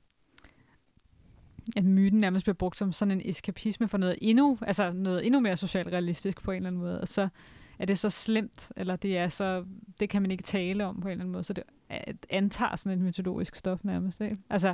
[1.75, 5.39] at myten nærmest bliver brugt som sådan en eskapisme for noget endnu, altså noget endnu
[5.39, 7.01] mere socialt realistisk på en eller anden måde.
[7.01, 7.29] Og så
[7.79, 9.65] er det så slemt, eller det er så,
[9.99, 11.63] det kan man ikke tale om på en eller anden måde, så det
[12.29, 14.37] antager sådan et mytologisk stof nærmest, ikke?
[14.49, 14.73] Altså,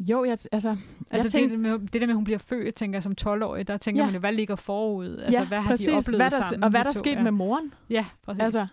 [0.00, 0.76] jo, jeg, altså...
[1.10, 3.68] altså jeg tænkte, det, med, det der med, at hun bliver født, tænker som 12-årig,
[3.68, 4.06] der tænker ja.
[4.06, 5.18] man jo, hvad ligger forud?
[5.18, 5.86] Altså, ja, hvad har præcis.
[5.86, 6.64] de oplevet hvad der, sammen?
[6.64, 7.22] Og hvad der er sket ja.
[7.22, 7.74] med moren.
[7.90, 8.42] Ja, præcis.
[8.42, 8.66] Altså,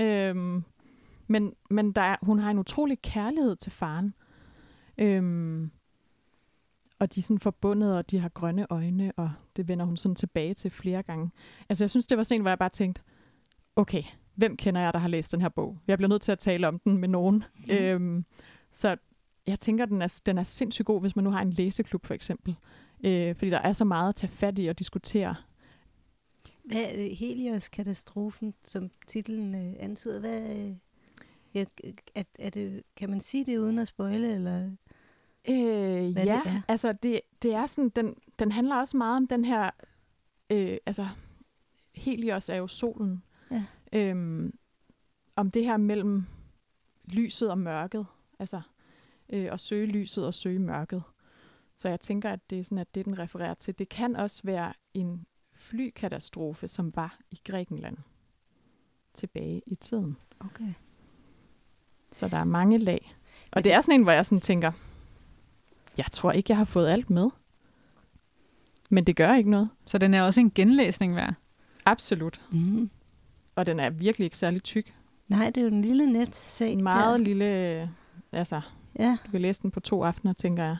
[0.00, 0.64] øhm,
[1.26, 4.14] men men der er, hun har en utrolig kærlighed til faren.
[4.98, 5.70] Øhm,
[7.04, 10.14] og de er sådan forbundet, og de har grønne øjne, og det vender hun sådan
[10.14, 11.30] tilbage til flere gange.
[11.68, 13.02] Altså, jeg synes, det var sådan en, hvor jeg bare tænkte,
[13.76, 14.02] okay,
[14.34, 15.78] hvem kender jeg, der har læst den her bog?
[15.86, 17.44] Jeg bliver nødt til at tale om den med nogen.
[17.56, 17.74] Mm.
[17.74, 18.24] Øhm,
[18.72, 18.96] så
[19.46, 22.14] jeg tænker, den er, den er sindssygt god, hvis man nu har en læseklub, for
[22.14, 22.56] eksempel.
[23.04, 25.34] Øh, fordi der er så meget at tage fat i og diskutere.
[26.64, 27.16] Hvad er det?
[27.16, 30.20] Helios-katastrofen, som titlen øh, antyder?
[30.20, 30.72] Hvad, øh,
[32.14, 34.70] er, er det, kan man sige det uden at spoile, eller...
[35.48, 39.44] Øh, ja, det altså det, det er sådan, den, den handler også meget om den
[39.44, 39.70] her,
[40.50, 41.08] øh, altså
[41.94, 43.64] Helios er jo solen, ja.
[43.92, 44.58] øhm,
[45.36, 46.24] om det her mellem
[47.04, 48.06] lyset og mørket,
[48.38, 48.60] altså
[49.28, 51.02] øh, at søge lyset og søge mørket.
[51.76, 53.78] Så jeg tænker, at det er sådan, at det, den refererer til.
[53.78, 57.96] Det kan også være en flykatastrofe, som var i Grækenland
[59.14, 60.16] tilbage i tiden.
[60.40, 60.74] Okay.
[62.12, 63.16] Så der er mange lag.
[63.52, 64.72] Og det er sådan en, hvor jeg sådan tænker,
[65.98, 67.26] jeg tror ikke, jeg har fået alt med.
[68.90, 69.68] Men det gør ikke noget.
[69.86, 71.34] Så den er også en genlæsning værd?
[71.84, 72.40] Absolut.
[72.50, 72.90] Mm.
[73.56, 74.94] Og den er virkelig ikke særlig tyk.
[75.28, 76.72] Nej, det er jo en lille net sag.
[76.72, 77.24] En meget der.
[77.24, 77.90] lille,
[78.32, 78.60] altså,
[78.98, 79.16] ja.
[79.26, 80.76] du kan læse den på to aftener, tænker jeg.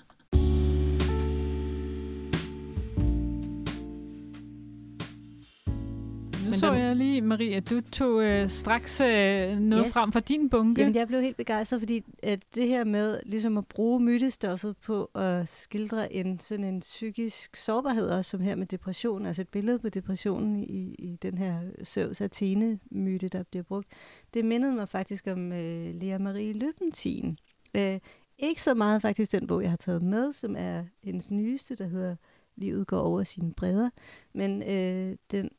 [6.55, 6.81] Men så den...
[6.81, 9.88] jeg lige, Marie, at du tog øh, straks øh, noget ja.
[9.88, 10.81] frem fra din bunke.
[10.81, 15.05] Jamen, jeg blev helt begejstret, fordi at det her med ligesom at bruge mytestoffet på
[15.05, 19.79] at skildre en sådan en psykisk sårbarhed, også som her med depression, altså et billede
[19.79, 23.88] på depressionen i, i den her Søvs Athene-myte, der bliver brugt,
[24.35, 27.38] det mindede mig faktisk om øh, Lea Marie Løbentin.
[27.77, 27.99] Øh,
[28.38, 31.87] ikke så meget faktisk den bog, jeg har taget med, som er hendes nyeste, der
[31.87, 32.17] hedder
[32.57, 33.90] Livet går over sine bredder,
[34.33, 35.51] men øh, den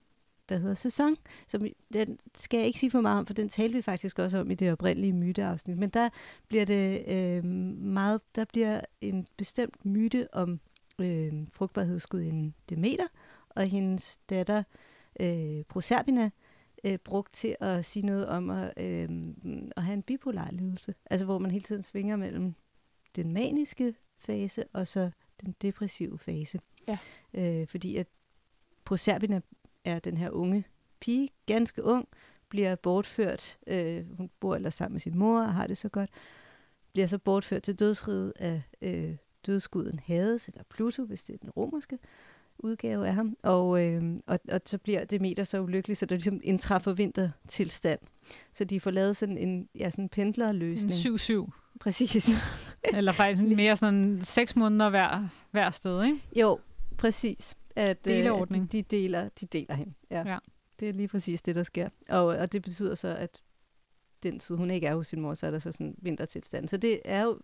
[0.49, 1.15] der hedder Sæson.
[1.47, 1.61] Som,
[1.93, 4.51] den skal jeg ikke sige for meget om, for den talte vi faktisk også om
[4.51, 5.77] i det oprindelige myteafsnit.
[5.77, 6.09] Men der
[6.47, 7.45] bliver det øh,
[7.83, 10.59] meget, der bliver en bestemt myte om
[10.99, 13.07] øh, frugtbarhedsgudinden Demeter
[13.49, 14.63] og hendes datter
[15.19, 16.29] øh, Proserpina
[16.83, 19.09] øh, brugt til at sige noget om at, øh,
[19.75, 20.95] at have en bipolar lidelse.
[21.05, 22.53] Altså hvor man hele tiden svinger mellem
[23.15, 26.59] den maniske fase og så den depressive fase.
[26.87, 26.97] Ja.
[27.33, 28.07] Øh, fordi at
[28.85, 29.41] Proserpina
[29.85, 30.65] er den her unge
[30.99, 32.07] pige, ganske ung,
[32.49, 33.57] bliver bortført.
[33.67, 36.09] Øh, hun bor ellers sammen med sin mor og har det så godt.
[36.93, 41.49] Bliver så bortført til dødsriget af øh, dødsguden Hades, eller Pluto, hvis det er den
[41.49, 41.99] romerske
[42.57, 43.37] udgave af ham.
[43.43, 47.99] Og, øh, og, og så bliver Demeter så ulykkelig, så der ligesom indtræffer vintertilstand.
[48.53, 50.91] Så de får lavet sådan en ja, sådan pendlerløsning.
[51.29, 51.77] En 7-7.
[51.79, 52.29] Præcis.
[52.83, 56.21] Eller faktisk mere sådan 6 måneder hver, hver sted, ikke?
[56.35, 56.59] Jo,
[56.97, 57.55] præcis.
[57.75, 58.71] At, øh, at de, Deleordning.
[58.71, 59.93] de, deler, de deler hende.
[60.11, 60.23] Ja.
[60.27, 60.37] Ja.
[60.79, 61.89] Det er lige præcis det, der sker.
[62.09, 63.41] Og, og det betyder så, at
[64.23, 66.67] den tid, hun ikke er hos sin mor, så er der så sådan vintertilstand.
[66.67, 67.39] Så det er jo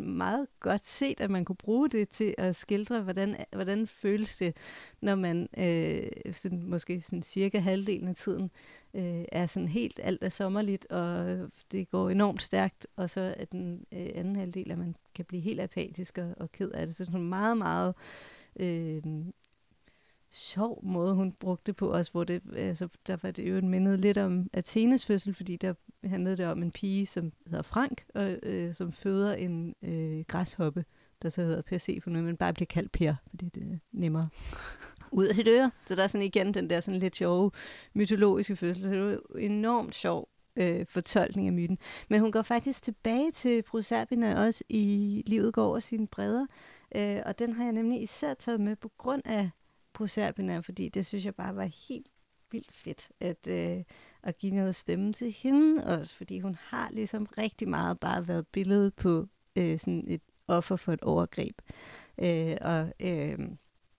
[0.00, 4.56] meget godt set, at man kunne bruge det til at skildre, hvordan, hvordan føles det,
[5.00, 8.50] når man øh, sådan, måske sådan cirka halvdelen af tiden
[8.94, 11.38] øh, er sådan helt, alt er sommerligt, og
[11.72, 15.42] det går enormt stærkt, og så er den øh, anden halvdel, at man kan blive
[15.42, 16.96] helt apatisk og, og ked af det.
[16.96, 17.94] Så sådan meget, meget
[18.60, 19.02] øh,
[20.36, 24.00] sjov måde, hun brugte det på os, hvor det, altså, der var det jo mindet
[24.00, 28.36] lidt om Athenes fødsel, fordi der handlede det om en pige, som hedder Frank, og
[28.42, 30.84] øh, som føder en øh, græshoppe,
[31.22, 34.28] der så hedder Persephone, men bare bliver kaldt Per, fordi det er nemmere
[35.12, 35.70] ud af sit øre.
[35.86, 37.50] Så der er sådan igen den der sådan lidt sjove
[37.94, 38.82] mytologiske fødsel.
[38.82, 41.78] Så det er jo enormt sjov øh, fortolkning af myten.
[42.08, 46.46] Men hun går faktisk tilbage til Proserpina også i Livet går over sine bredder.
[46.96, 49.50] Øh, og den har jeg nemlig især taget med på grund af
[49.96, 52.06] Proserpina, fordi det synes jeg bare var helt
[52.50, 53.82] vildt fedt at, øh,
[54.22, 58.46] at give noget stemme til hende, også fordi hun har ligesom rigtig meget bare været
[58.46, 61.62] billedet på øh, sådan et offer for et overgreb.
[62.18, 63.38] Øh, og øh,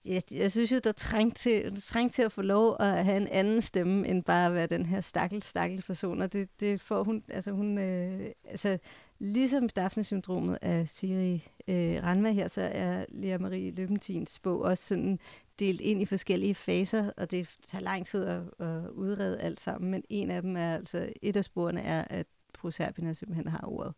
[0.04, 3.28] jeg, jeg synes jo, der trængte til, trængte til at få lov at have en
[3.28, 6.22] anden stemme, end bare at være den her stakkels, stakkels person.
[6.22, 8.78] Og det, det får hun, altså hun, øh, altså
[9.18, 15.18] ligesom Daphne-syndromet af Siri øh, Ranma her, så er Lea Marie Løbentins bog også sådan
[15.58, 19.90] delt ind i forskellige faser, og det tager lang tid at, at udrede alt sammen,
[19.90, 23.94] men en af dem er altså, et af sporene er, at Proserpina simpelthen har ordet.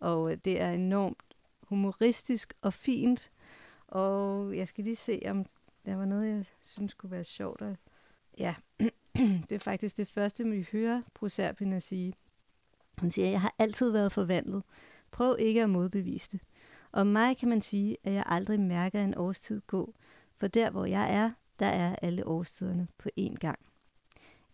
[0.00, 1.22] Og øh, det er enormt
[1.62, 3.30] humoristisk og fint,
[3.88, 5.46] og jeg skal lige se, om
[5.86, 7.62] der var noget, jeg synes kunne være sjovt.
[7.62, 7.76] At...
[8.38, 8.54] Ja,
[9.48, 12.14] det er faktisk det første, vi hører Proserpina sige.
[12.98, 14.62] Hun siger, jeg har altid været forvandlet.
[15.10, 16.40] Prøv ikke at modbevise det.
[16.92, 19.94] Om mig kan man sige, at jeg aldrig mærker en årstid gå,
[20.36, 23.58] for der hvor jeg er, der er alle årstiderne på én gang.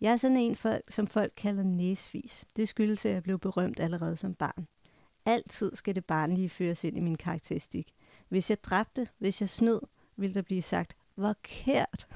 [0.01, 2.45] Jeg er sådan en, folk, som folk kalder næsvis.
[2.57, 4.67] Det skyldes, at jeg blev berømt allerede som barn.
[5.25, 7.93] Altid skal det barnlige føres ind i min karakteristik.
[8.29, 9.81] Hvis jeg dræbte, hvis jeg snød,
[10.17, 12.07] ville der blive sagt, hvor kært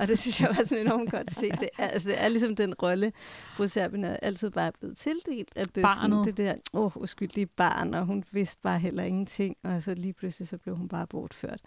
[0.00, 1.60] og det synes jeg var sådan enormt godt set.
[1.60, 3.12] Det er, altså, det er ligesom den rolle,
[3.56, 5.50] Proserpina er altid bare er blevet tildelt.
[5.56, 6.24] At det er sådan, Barnet.
[6.26, 10.12] det der, åh, oh, uskyldige barn, og hun vidste bare heller ingenting, og så lige
[10.12, 11.60] pludselig så blev hun bare bortført.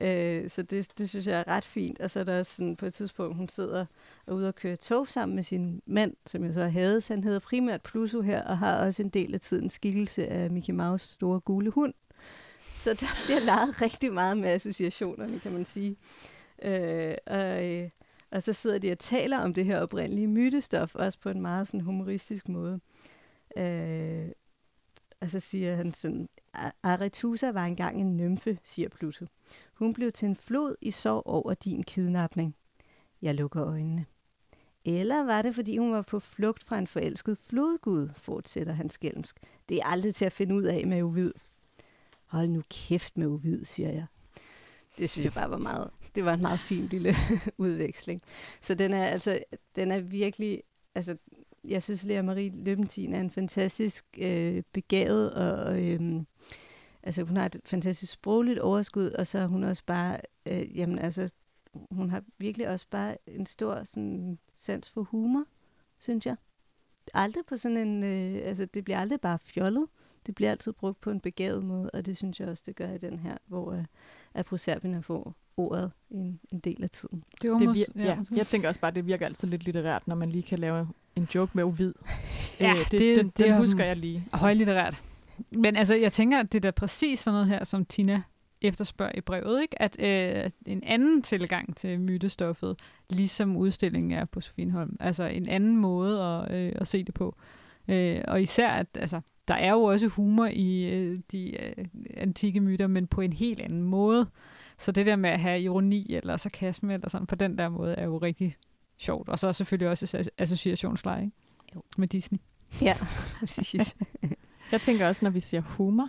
[0.00, 2.00] Øh, så det, det synes jeg er ret fint.
[2.00, 3.86] Og så er der også sådan, på et tidspunkt, hun sidder
[4.26, 7.00] og ude og køre tog sammen med sin mand, som jo så havde.
[7.00, 10.50] Så han hedder primært Pluto her, og har også en del af tiden skikkelse af
[10.50, 11.94] Mickey Mouse store gule hund.
[12.76, 15.96] Så der bliver leget rigtig meget med associationerne, kan man sige.
[16.62, 17.88] Øh, og, øh,
[18.30, 21.66] og så sidder de og taler om det her oprindelige mytestof, også på en meget
[21.66, 22.80] sådan humoristisk måde.
[23.56, 24.28] Øh,
[25.20, 26.28] og så siger han sådan,
[26.82, 29.26] Aretusa var engang en nymfe, siger Pluto.
[29.74, 32.56] Hun blev til en flod i sorg over din kidnapning.
[33.22, 34.06] Jeg lukker øjnene.
[34.84, 39.36] Eller var det, fordi hun var på flugt fra en forelsket flodgud, fortsætter han skælmsk.
[39.68, 41.32] Det er aldrig til at finde ud af med uvid.
[42.26, 44.06] Hold nu kæft med uvid, siger jeg.
[44.98, 47.14] Det synes jeg bare var meget, det var en meget fin lille
[47.58, 48.20] udveksling.
[48.60, 49.38] Så den er altså,
[49.76, 50.62] den er virkelig,
[50.94, 51.16] altså,
[51.64, 56.26] jeg synes, Lea Marie Løbentin er en fantastisk øh, begavet, og øhm,
[57.02, 60.98] altså, hun har et fantastisk sprogligt overskud, og så er hun også bare, øh, jamen
[60.98, 61.30] altså,
[61.90, 65.44] hun har virkelig også bare en stor sådan, sans for humor,
[65.98, 66.36] synes jeg.
[67.14, 69.86] Aldrig på sådan en, øh, altså det bliver aldrig bare fjollet.
[70.26, 72.92] Det bliver altid brugt på en begavet måde, og det synes jeg også, det gør
[72.92, 73.84] i den her, hvor øh,
[74.34, 77.24] at Proserpina får ordet en, en del af tiden.
[77.42, 79.64] Det var Det mås- vir- ja, jeg tænker også bare, at det virker altid lidt
[79.64, 81.92] litterært, når man lige kan lave en joke med uvid.
[82.60, 84.26] Ja, Øh, det, det- den, det den er- husker jeg lige.
[84.32, 85.02] Højlitterært.
[85.58, 88.22] Men altså, jeg tænker, at det er da præcis sådan noget her, som Tina
[88.60, 89.82] efterspørger i brevet, ikke?
[89.82, 92.76] at øh, en anden tilgang til mytestoffet,
[93.10, 97.34] ligesom udstillingen er på Sofienholm, altså en anden måde at, øh, at se det på.
[97.88, 101.84] Øh, og især, at altså, der er jo også humor i øh, de øh,
[102.16, 104.26] antikke myter, men på en helt anden måde.
[104.78, 107.94] Så det der med at have ironi eller sarkasme eller sådan på den der måde,
[107.94, 108.56] er jo rigtig
[108.98, 109.28] sjovt.
[109.28, 111.36] Og så selvfølgelig også as- associationsleje ikke?
[111.74, 111.82] Jo.
[111.96, 112.38] med Disney.
[112.82, 112.94] Ja,
[113.40, 113.96] præcis.
[114.72, 116.08] Jeg tænker også, når vi siger humor,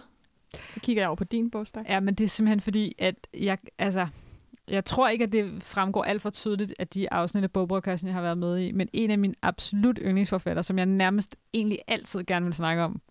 [0.70, 1.86] så kigger jeg over på din bogstak.
[1.90, 4.08] Ja, men det er simpelthen fordi, at jeg, altså,
[4.68, 8.16] jeg tror ikke, at det fremgår alt for tydeligt af de afsnit af Bogbrødkassen, jeg
[8.16, 12.24] har været med i, men en af mine absolut yndlingsforfattere, som jeg nærmest egentlig altid
[12.24, 13.02] gerne vil snakke om,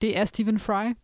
[0.00, 0.94] det er Stephen Fry,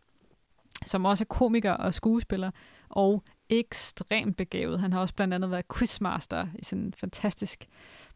[0.85, 2.51] som også er komiker og skuespiller,
[2.89, 4.79] og ekstremt begavet.
[4.79, 7.67] Han har også blandt andet været quizmaster i sådan et fantastisk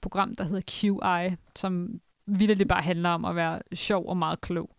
[0.02, 4.70] program, der hedder QI, som vildt bare handler om at være sjov og meget klog.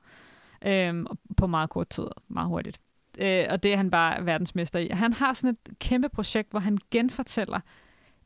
[0.67, 2.81] Øhm, på meget kort tid, meget hurtigt.
[3.19, 4.89] Øh, og det er han bare verdensmester i.
[4.89, 7.61] Han har sådan et kæmpe projekt, hvor han genfortæller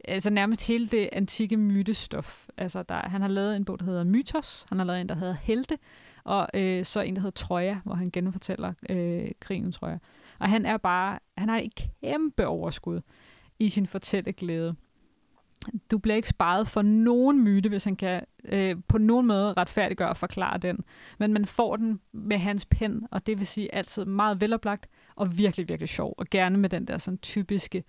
[0.05, 2.47] altså nærmest hele det antikke mytestof.
[2.57, 5.15] Altså der, han har lavet en bog, der hedder Mythos, han har lavet en, der
[5.15, 5.79] hedder Helte,
[6.25, 9.99] og øh, så en, der hedder Troja, hvor han genfortæller øh, krigen Troja.
[10.39, 13.01] Og han er bare, han har et kæmpe overskud
[13.59, 14.75] i sin fortælleglæde.
[15.91, 20.09] Du bliver ikke sparet for nogen myte, hvis han kan øh, på nogen måde retfærdiggøre
[20.09, 20.79] og forklare den.
[21.19, 25.39] Men man får den med hans pen, og det vil sige altid meget veloplagt og
[25.39, 26.15] virkelig, virkelig sjov.
[26.19, 27.85] Og gerne med den der sådan typiske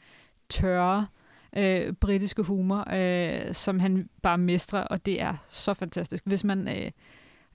[0.50, 1.23] tørre øh,
[1.58, 6.24] Øh, britiske humor, øh, som han bare mestrer, og det er så fantastisk.
[6.26, 6.92] Hvis man øh,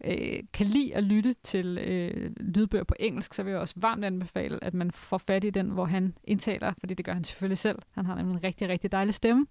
[0.04, 4.04] øh, kan lide at lytte til øh, lydbøger på engelsk, så vil jeg også varmt
[4.04, 7.58] anbefale, at man får fat i den, hvor han indtaler, fordi det gør han selvfølgelig
[7.58, 7.78] selv.
[7.90, 9.46] Han har nemlig en rigtig, rigtig dejlig stemme.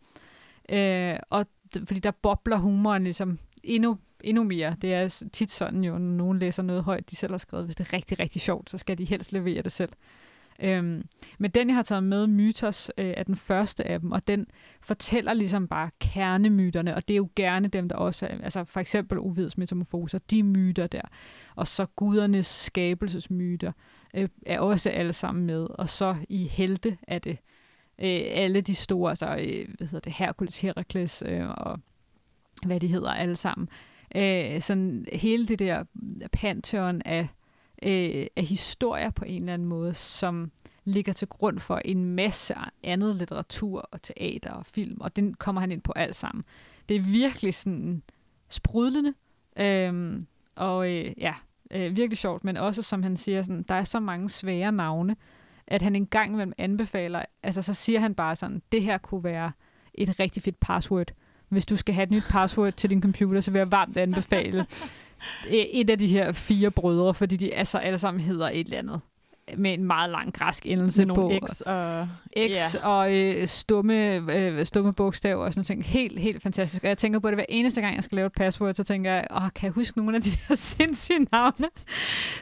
[0.70, 1.45] Øh, og
[1.88, 4.76] fordi der bobler humoren ligesom endnu, endnu mere.
[4.82, 7.66] Det er tit sådan jo, når nogen læser noget højt, de selv har skrevet.
[7.66, 9.89] Hvis det er rigtig, rigtig sjovt, så skal de helst levere det selv.
[10.60, 11.03] Øhm,
[11.39, 14.47] men den, jeg har taget med, Mythos, øh, er den første af dem, og den
[14.82, 18.80] fortæller ligesom bare kernemyterne, og det er jo gerne dem, der også er, altså for
[18.80, 21.01] eksempel Ovids metamorfoser, de myter der,
[21.55, 23.72] og så gudernes skabelsesmyter
[24.14, 27.38] øh, er også alle sammen med, og så i helte er det
[27.99, 31.80] øh, alle de store, altså øh, hvad hedder det, Hercules, Herakles øh, og
[32.66, 33.70] hvad de hedder alle sammen.
[34.16, 35.84] Øh, sådan hele det der
[36.32, 37.28] pantheon af
[37.84, 40.51] øh, af historier på en eller anden måde, som
[40.86, 45.61] ligger til grund for en masse andet litteratur og teater og film, og den kommer
[45.61, 46.43] han ind på alt sammen.
[46.89, 48.03] Det er virkelig sådan
[48.49, 49.13] sprudlende,
[49.57, 50.21] øh,
[50.55, 51.34] og øh, ja,
[51.71, 55.15] øh, virkelig sjovt, men også som han siger, sådan, der er så mange svære navne,
[55.67, 59.51] at han engang imellem anbefaler, altså så siger han bare sådan, det her kunne være
[59.93, 61.11] et rigtig fedt password.
[61.49, 64.65] Hvis du skal have et nyt password til din computer, så vil jeg varmt anbefale
[65.49, 69.01] et af de her fire brødre, fordi de altså alle sammen hedder et eller andet
[69.57, 71.32] med en meget lang græsk endelse med på.
[71.47, 72.07] X og,
[72.38, 72.88] X yeah.
[72.88, 75.86] og øh, stumme, øh, stumme bogstaver og sådan noget.
[75.86, 76.84] Helt, helt fantastisk.
[76.84, 79.11] Og jeg tænker på det hver eneste gang, jeg skal lave et password, så tænker
[79.11, 81.68] jeg, åh, kan jeg huske nogle af de der sindssyge navne?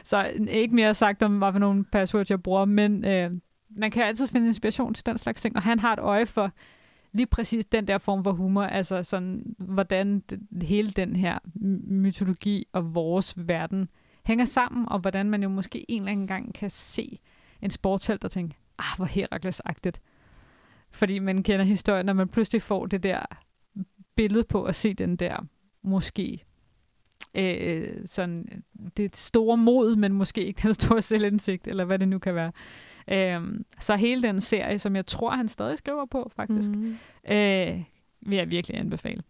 [0.04, 3.30] Så ikke mere sagt om, hvad for nogle passwords jeg bruger, men øh,
[3.76, 5.56] man kan altid finde inspiration til den slags ting.
[5.56, 6.52] Og han har et øje for
[7.16, 11.38] lige præcis den der form for humor, altså sådan, hvordan det, hele den her
[11.90, 13.88] mytologi og vores verden
[14.24, 17.18] hænger sammen, og hvordan man jo måske en eller anden gang kan se
[17.62, 20.00] en sportshelt og tænke, ah, hvor Herakles-agtigt.
[20.90, 23.20] Fordi man kender historien, når man pludselig får det der
[24.14, 25.46] billede på at se den der,
[25.82, 26.44] måske
[27.34, 32.08] øh, sådan, øh, det store mod, men måske ikke den store selvindsigt, eller hvad det
[32.08, 32.52] nu kan være.
[33.08, 36.98] Øhm, så hele den serie, som jeg tror, han stadig skriver på, faktisk, mm.
[37.28, 37.82] øh,
[38.20, 39.22] vil jeg virkelig anbefale.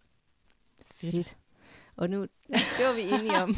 [0.95, 1.37] Fedt.
[1.95, 3.53] Og nu, det var vi enige om.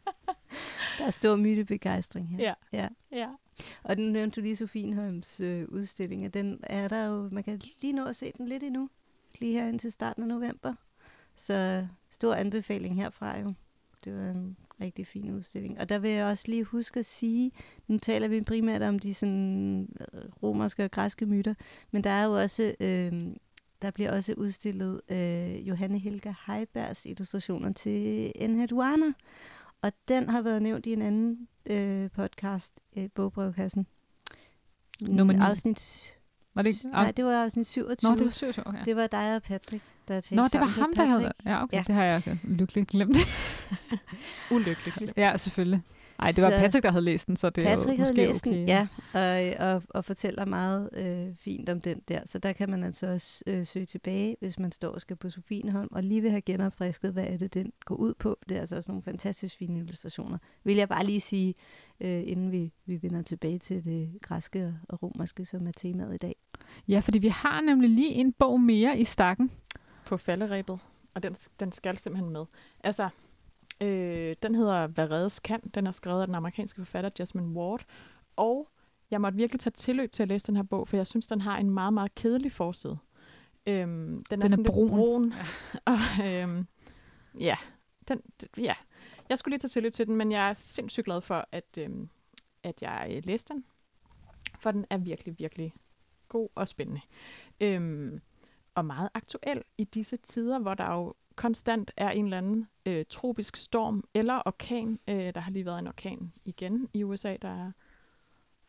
[0.98, 2.38] der er stor mytebegejstring her.
[2.38, 2.54] Ja.
[2.72, 2.88] ja.
[3.12, 3.28] ja.
[3.82, 7.60] Og den nævnte du lige Sofienholms øh, udstilling, og den er der jo, man kan
[7.80, 8.90] lige nå at se den lidt endnu,
[9.40, 10.74] lige her indtil starten af november.
[11.36, 13.54] Så stor anbefaling herfra jo.
[14.04, 15.80] Det var en rigtig fin udstilling.
[15.80, 17.52] Og der vil jeg også lige huske at sige,
[17.88, 21.54] nu taler vi primært om de sådan øh, romerske og græske myter,
[21.90, 23.12] men der er jo også, øh,
[23.82, 29.12] der bliver også udstillet øh, Johanne Helga Heibergs illustrationer til Enheduana.
[29.82, 33.86] Og den har været nævnt i en anden øh, podcast, øh, Bogbrevkassen.
[35.00, 35.40] Nummer 9.
[35.40, 36.12] Afsnit...
[36.54, 36.88] Var det ikke?
[36.88, 38.10] Nej, det var afsnit 27.
[38.10, 38.84] Nå, det var 27, okay.
[38.84, 41.32] Det var dig og Patrick, der talte Nå, det var ham, der havde...
[41.44, 41.84] Ja, okay, ja.
[41.86, 43.16] det har jeg lykkeligt glemt.
[44.50, 45.12] Ulykkeligt.
[45.16, 45.82] ja, selvfølgelig.
[46.18, 48.12] Nej, det var Så Patrick, der havde læst den, så det Patrick er jo havde
[48.12, 48.58] måske læst okay.
[48.58, 52.20] den, ja, og, og, og fortæller meget øh, fint om den der.
[52.24, 55.30] Så der kan man altså også øh, søge tilbage, hvis man står og skal på
[55.30, 58.38] Sofienholm, og lige vil have genopfrisket, hvad er det, den går ud på.
[58.48, 60.38] Det er altså også nogle fantastisk fine illustrationer.
[60.64, 61.54] Vil jeg bare lige sige,
[62.00, 66.18] øh, inden vi, vi vender tilbage til det græske og romerske, som er temaet i
[66.18, 66.36] dag.
[66.88, 69.50] Ja, fordi vi har nemlig lige en bog mere i stakken.
[70.06, 70.78] På falderæbet,
[71.14, 72.44] og den, den skal simpelthen med.
[72.84, 73.08] Altså,
[73.80, 75.60] Øh, den hedder Hvad reddes kan.
[75.74, 77.84] Den er skrevet af den amerikanske forfatter Jasmine Ward.
[78.36, 78.68] Og
[79.10, 81.40] jeg måtte virkelig tage tilløb til at læse den her bog, for jeg synes, den
[81.40, 82.98] har en meget, meget kedelig forside.
[83.66, 84.86] Øhm, den, den er, er sådan brun.
[84.86, 85.32] Lidt brun.
[85.92, 86.66] og, øhm,
[87.40, 87.56] ja,
[88.08, 88.20] den,
[88.56, 88.74] ja,
[89.28, 92.08] jeg skulle lige tage tilløb til den, men jeg er sindssygt glad for, at, øhm,
[92.62, 93.64] at jeg læste den.
[94.58, 95.74] For den er virkelig, virkelig
[96.28, 97.00] god og spændende.
[97.60, 98.20] Øhm,
[98.74, 103.04] og meget aktuel i disse tider, hvor der jo konstant er en eller anden øh,
[103.10, 104.98] tropisk storm eller orkan.
[105.08, 107.72] Øh, der har lige været en orkan igen i USA, der er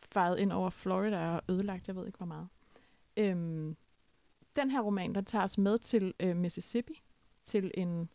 [0.00, 2.48] fejret ind over Florida og ødelagt, jeg ved ikke hvor meget.
[3.16, 3.76] Øhm,
[4.56, 7.02] den her roman, der tager os med til øh, Mississippi,
[7.44, 8.08] til en,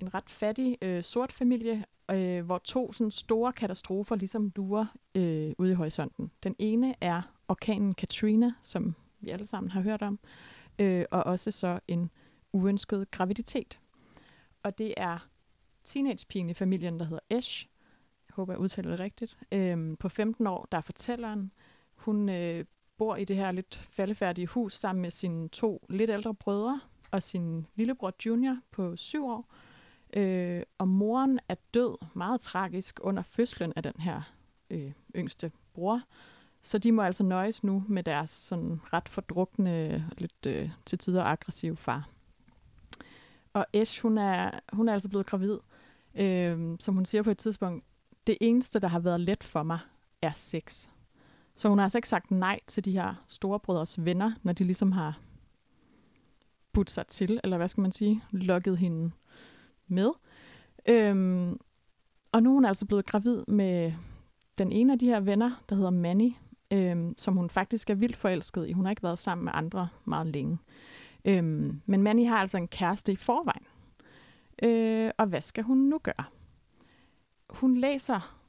[0.00, 5.52] en ret fattig øh, sort familie, øh, hvor to sådan store katastrofer ligesom lurer øh,
[5.58, 6.30] ude i horisonten.
[6.42, 10.18] Den ene er orkanen Katrina, som vi alle sammen har hørt om,
[10.78, 12.10] øh, og også så en
[12.52, 13.80] uønsket graviditet.
[14.64, 15.18] Og det er
[15.84, 17.66] teenagepigen i familien, der hedder Ash,
[18.28, 21.52] jeg håber, jeg udtaler det rigtigt, øhm, på 15 år, der er fortælleren.
[21.94, 22.64] Hun øh,
[22.98, 27.22] bor i det her lidt faldefærdige hus sammen med sine to lidt ældre brødre og
[27.22, 29.52] sin lillebror Junior på syv år.
[30.16, 34.22] Øh, og moren er død meget tragisk under fødslen af den her
[34.70, 36.02] øh, yngste bror.
[36.62, 41.24] Så de må altså nøjes nu med deres sådan ret fordrukne, lidt øh, til tider
[41.24, 42.08] aggressive far.
[43.54, 45.58] Og Ash, hun er, hun er altså blevet gravid.
[46.14, 47.84] Øhm, som hun siger på et tidspunkt,
[48.26, 49.78] det eneste, der har været let for mig,
[50.22, 50.88] er sex.
[51.56, 54.92] Så hun har altså ikke sagt nej til de her storebrødres venner, når de ligesom
[54.92, 55.18] har
[56.72, 59.10] budt sig til, eller hvad skal man sige, lukket hende
[59.86, 60.10] med.
[60.88, 61.60] Øhm,
[62.32, 63.92] og nu er hun altså blevet gravid med
[64.58, 66.32] den ene af de her venner, der hedder Manny,
[66.70, 68.72] øhm, som hun faktisk er vildt forelsket i.
[68.72, 70.58] Hun har ikke været sammen med andre meget længe.
[71.24, 73.66] Øhm, men Manny har altså en kæreste i forvejen.
[74.62, 76.24] Øh, og hvad skal hun nu gøre?
[77.50, 78.40] Hun læser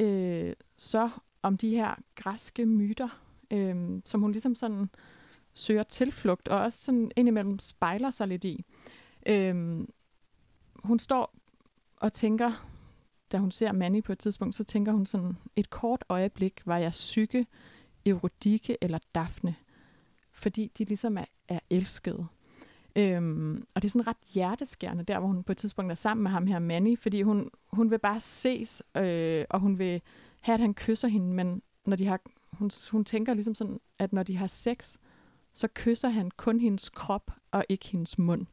[0.00, 1.10] øh, så
[1.42, 4.90] om de her græske myter, øh, som hun ligesom sådan
[5.54, 8.64] søger tilflugt, og også sådan indimellem spejler sig lidt i.
[9.26, 9.86] Øh,
[10.84, 11.34] hun står
[11.96, 12.68] og tænker,
[13.32, 16.78] da hun ser Manny på et tidspunkt, så tænker hun sådan, et kort øjeblik var
[16.78, 17.46] jeg psyke,
[18.06, 19.54] Eurodike eller Daphne,
[20.32, 22.26] fordi de ligesom er, er elsket.
[22.96, 26.22] Øhm, og det er sådan ret hjerteskærende, der hvor hun på et tidspunkt er sammen
[26.22, 30.02] med ham her, Manny, fordi hun, hun vil bare ses, øh, og hun vil
[30.40, 32.20] have, at han kysser hende, men når de har,
[32.52, 34.96] hun, hun tænker ligesom sådan, at når de har sex,
[35.52, 38.46] så kysser han kun hendes krop, og ikke hendes mund.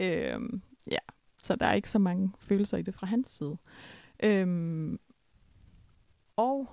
[0.00, 0.98] Øhm, ja,
[1.42, 3.56] så der er ikke så mange følelser i det fra hans side.
[4.22, 5.00] Øhm,
[6.36, 6.68] og,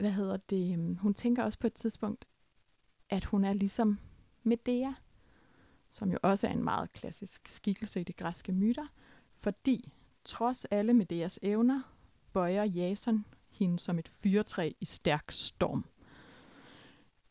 [0.00, 2.24] hvad hedder det, øhm, hun tænker også på et tidspunkt,
[3.10, 3.98] at hun er ligesom
[4.46, 4.92] Medea,
[5.90, 8.86] som jo også er en meget klassisk skikkelse i de græske myter,
[9.40, 9.92] fordi
[10.24, 11.82] trods alle Medeas evner,
[12.32, 15.84] bøjer Jason hende som et fyrtræ i stærk storm.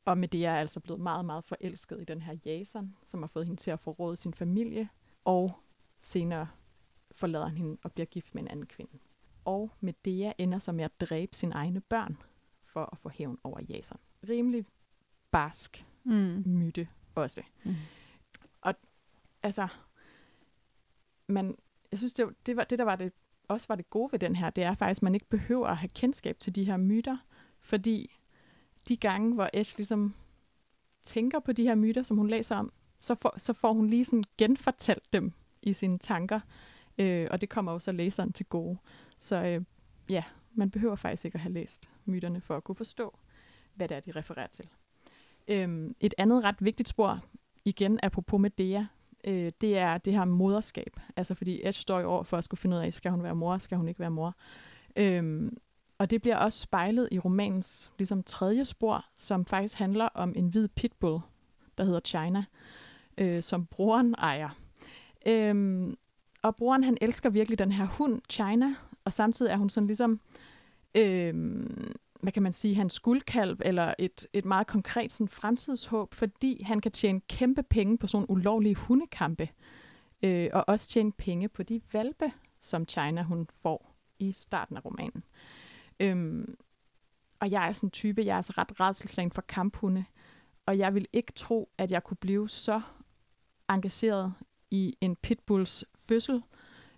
[0.05, 3.45] Og Medea er altså blevet meget, meget forelsket i den her Jason, som har fået
[3.45, 4.89] hende til at forråde sin familie,
[5.25, 5.51] og
[6.01, 6.47] senere
[7.11, 8.91] forlader han hende og bliver gift med en anden kvinde.
[9.45, 12.17] Og Medea ender så med at dræbe sine egne børn
[12.63, 13.97] for at få hævn over Jason.
[14.29, 14.65] Rimelig
[15.31, 16.43] barsk mm.
[16.45, 16.87] myte
[17.17, 17.41] også.
[17.63, 17.75] Mm.
[18.61, 18.75] Og
[19.43, 19.67] altså,
[21.27, 21.57] man,
[21.91, 23.13] jeg synes, det, det, var, det der var det,
[23.47, 25.77] også var det gode ved den her, det er faktisk, at man ikke behøver at
[25.77, 27.17] have kendskab til de her myter,
[27.61, 28.19] fordi
[28.87, 30.15] de gange, hvor Ash ligesom
[31.03, 34.05] tænker på de her myter, som hun læser om, så får, så får hun lige
[34.05, 36.39] sådan genfortalt dem i sine tanker,
[36.97, 38.77] øh, og det kommer jo så læseren til gode.
[39.19, 39.61] Så øh,
[40.09, 43.17] ja, man behøver faktisk ikke at have læst myterne for at kunne forstå,
[43.73, 44.69] hvad det er, de refererer til.
[45.47, 47.23] Øhm, et andet ret vigtigt spor,
[47.65, 48.83] igen apropos Medea,
[49.23, 50.99] øh, det er det her moderskab.
[51.15, 53.35] Altså fordi Edge står i år for at skulle finde ud af, skal hun være
[53.35, 54.35] mor, skal hun ikke være mor.
[54.95, 55.57] Øhm,
[55.97, 60.47] og det bliver også spejlet i romanens ligesom tredje spor, som faktisk handler om en
[60.47, 61.19] hvid pitbull,
[61.77, 62.43] der hedder China,
[63.17, 64.49] øh, som broren ejer.
[65.25, 65.97] Øhm,
[66.41, 68.75] og broren han elsker virkelig den her hund, China,
[69.05, 70.19] og samtidig er hun sådan ligesom,
[70.95, 76.63] øhm, hvad kan man sige, hans guldkalv, eller et, et meget konkret sådan, fremtidshåb, fordi
[76.63, 79.49] han kan tjene kæmpe penge på sådan ulovlige hundekampe,
[80.23, 84.85] øh, og også tjene penge på de valpe, som China hun får i starten af
[84.85, 85.23] romanen.
[85.99, 86.57] Øhm,
[87.39, 90.05] og jeg er sådan en type, jeg er altså ret redselslagen for kamphunde,
[90.65, 92.81] og jeg vil ikke tro, at jeg kunne blive så
[93.69, 94.33] engageret
[94.71, 96.41] i en pitbulls fødsel,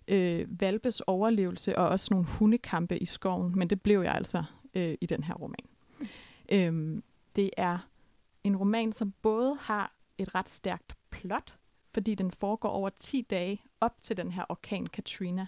[0.08, 4.44] øh, valpes overlevelse og også nogle hundekampe i skoven, men det blev jeg altså
[4.74, 5.66] øh, i den her roman.
[6.48, 7.02] Øhm,
[7.36, 7.78] det er
[8.44, 11.54] en roman, som både har et ret stærkt plot,
[11.94, 15.46] fordi den foregår over 10 dage op til den her orkan Katrina.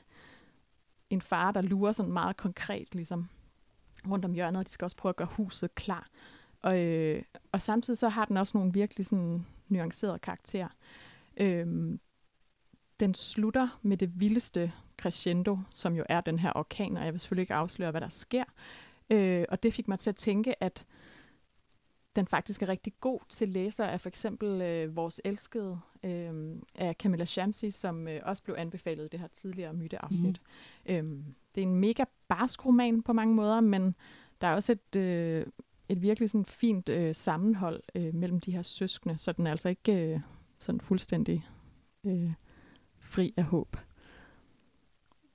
[1.11, 3.29] En far, der lurer sådan meget konkret ligesom
[4.09, 6.09] rundt om hjørnet, og de skal også prøve at gøre huset klar.
[6.63, 10.69] Og, øh, og samtidig så har den også nogle virkelig sådan nuancerede karakterer.
[11.37, 12.01] Øhm,
[13.01, 17.21] den slutter med det vildeste crescendo, som jo er den her orkan, og jeg vil
[17.21, 18.45] selvfølgelig ikke afsløre, hvad der sker.
[19.11, 20.87] Øh, og det fik mig til at tænke, at
[22.17, 26.95] den faktisk er rigtig god til læsere af for eksempel øh, Vores Elskede øh, af
[26.95, 30.41] Camilla Shamsi, som øh, også blev anbefalet i det her tidligere myteafsnit.
[30.89, 30.95] Mm.
[30.95, 33.95] Øhm, det er en mega barsk roman på mange måder, men
[34.41, 35.47] der er også et, øh,
[35.89, 39.69] et virkelig sådan fint øh, sammenhold øh, mellem de her søskende, så den er altså
[39.69, 40.21] ikke øh,
[40.59, 41.47] sådan fuldstændig
[42.05, 42.33] øh,
[42.99, 43.77] fri af håb.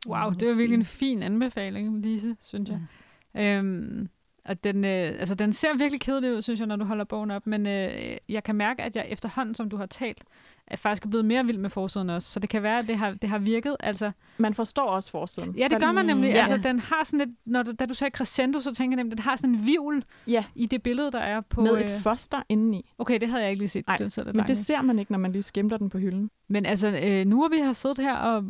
[0.07, 2.77] Wow, det var virkelig en fin anbefaling, Lise, synes jeg.
[2.77, 3.04] Ja.
[3.37, 4.09] Øhm,
[4.45, 7.31] og den, øh, altså, den ser virkelig kedelig ud, synes jeg, når du holder bogen
[7.31, 10.23] op, men øh, jeg kan mærke, at jeg efterhånden, som du har talt,
[10.67, 12.29] er faktisk blevet mere vild med forsiden også.
[12.31, 13.77] Så det kan være, at det har, det har virket.
[13.79, 15.55] Altså, man forstår også forsiden.
[15.57, 16.29] Ja, det gør man nemlig.
[16.29, 16.39] Ja.
[16.39, 19.11] Altså, den har sådan et, når du, da du sagde crescendo, så tænker jeg nemlig,
[19.11, 20.43] at den har sådan en vivl ja.
[20.55, 21.61] i det billede, der er på...
[21.61, 21.99] Med et øh...
[21.99, 22.91] foster indeni.
[22.97, 23.87] Okay, det havde jeg ikke lige set.
[23.87, 26.29] Nej, det men det ser man ikke, når man lige skimter den på hylden.
[26.47, 28.43] Men altså, øh, nu har vi har siddet her og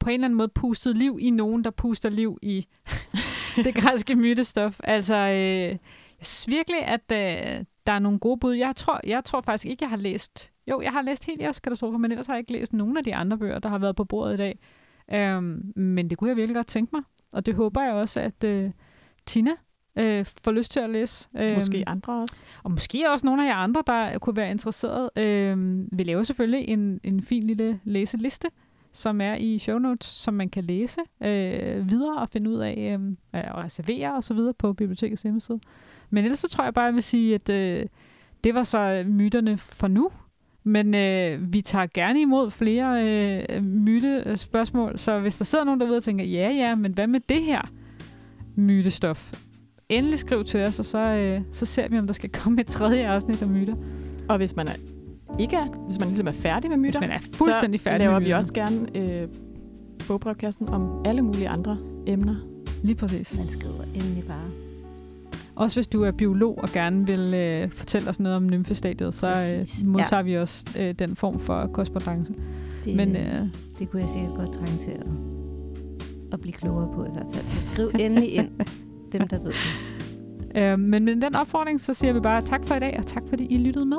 [0.00, 2.66] på en eller anden måde pustet liv i nogen, der puster liv i
[3.64, 4.80] det græske mytestof.
[4.84, 5.78] Altså, øh,
[6.18, 8.54] jeg synes virkelig, at øh, der er nogle gode bud.
[8.54, 10.50] Jeg tror, jeg tror faktisk ikke, jeg har læst...
[10.70, 13.14] Jo, jeg har læst Helios katastrofer, men ellers har jeg ikke læst nogen af de
[13.14, 14.58] andre bøger, der har været på bordet i dag.
[15.12, 17.02] Øhm, men det kunne jeg virkelig godt tænke mig.
[17.32, 18.70] Og det håber jeg også, at øh,
[19.26, 19.50] Tina
[19.98, 21.28] øh, får lyst til at læse.
[21.38, 22.42] Øh, måske andre også.
[22.62, 25.10] Og måske også nogle af jer andre, der kunne være interesseret.
[25.18, 28.48] Øh, vi laver selvfølgelig en, en fin lille læseliste
[28.96, 32.98] som er i show notes, som man kan læse øh, videre og finde ud af
[32.98, 35.60] øh, øh, og reservere og så videre på bibliotekets hjemmeside.
[36.10, 37.86] Men ellers så tror jeg bare, jeg vil sige, at øh,
[38.44, 40.10] det var så myterne for nu.
[40.64, 43.04] Men øh, vi tager gerne imod flere
[43.50, 47.06] øh, mytespørgsmål, øh, så hvis der sidder nogen derude og tænker, ja ja, men hvad
[47.06, 47.60] med det her
[48.54, 49.32] mytestof?
[49.88, 52.66] Endelig skriv til os, og så, øh, så ser vi, om der skal komme et
[52.66, 53.74] tredje afsnit af myter.
[54.28, 54.95] Og hvis man er
[55.38, 58.08] ikke er, hvis man ligesom er færdig med myter, hvis man er fuldstændig færdig så
[58.08, 59.28] laver med vi også gerne øh,
[60.08, 62.36] bogbrevkassen om alle mulige andre emner.
[62.82, 63.38] Lige præcis.
[63.38, 64.50] Man skriver endelig bare.
[65.54, 69.26] Også hvis du er biolog og gerne vil øh, fortælle os noget om nymfestadiet, så
[69.26, 70.22] øh, modtager ja.
[70.22, 72.34] vi også øh, den form for korrespondence.
[72.84, 73.34] Det, Men, øh,
[73.78, 75.06] det kunne jeg sikkert godt trænge til at,
[76.32, 77.48] at blive klogere på i hvert fald.
[77.48, 78.50] Så skriv endelig ind,
[79.12, 79.52] dem der ved
[80.54, 80.62] det.
[80.62, 83.22] Øh, men med den opfordring, så siger vi bare tak for i dag, og tak
[83.28, 83.98] fordi I lyttede med.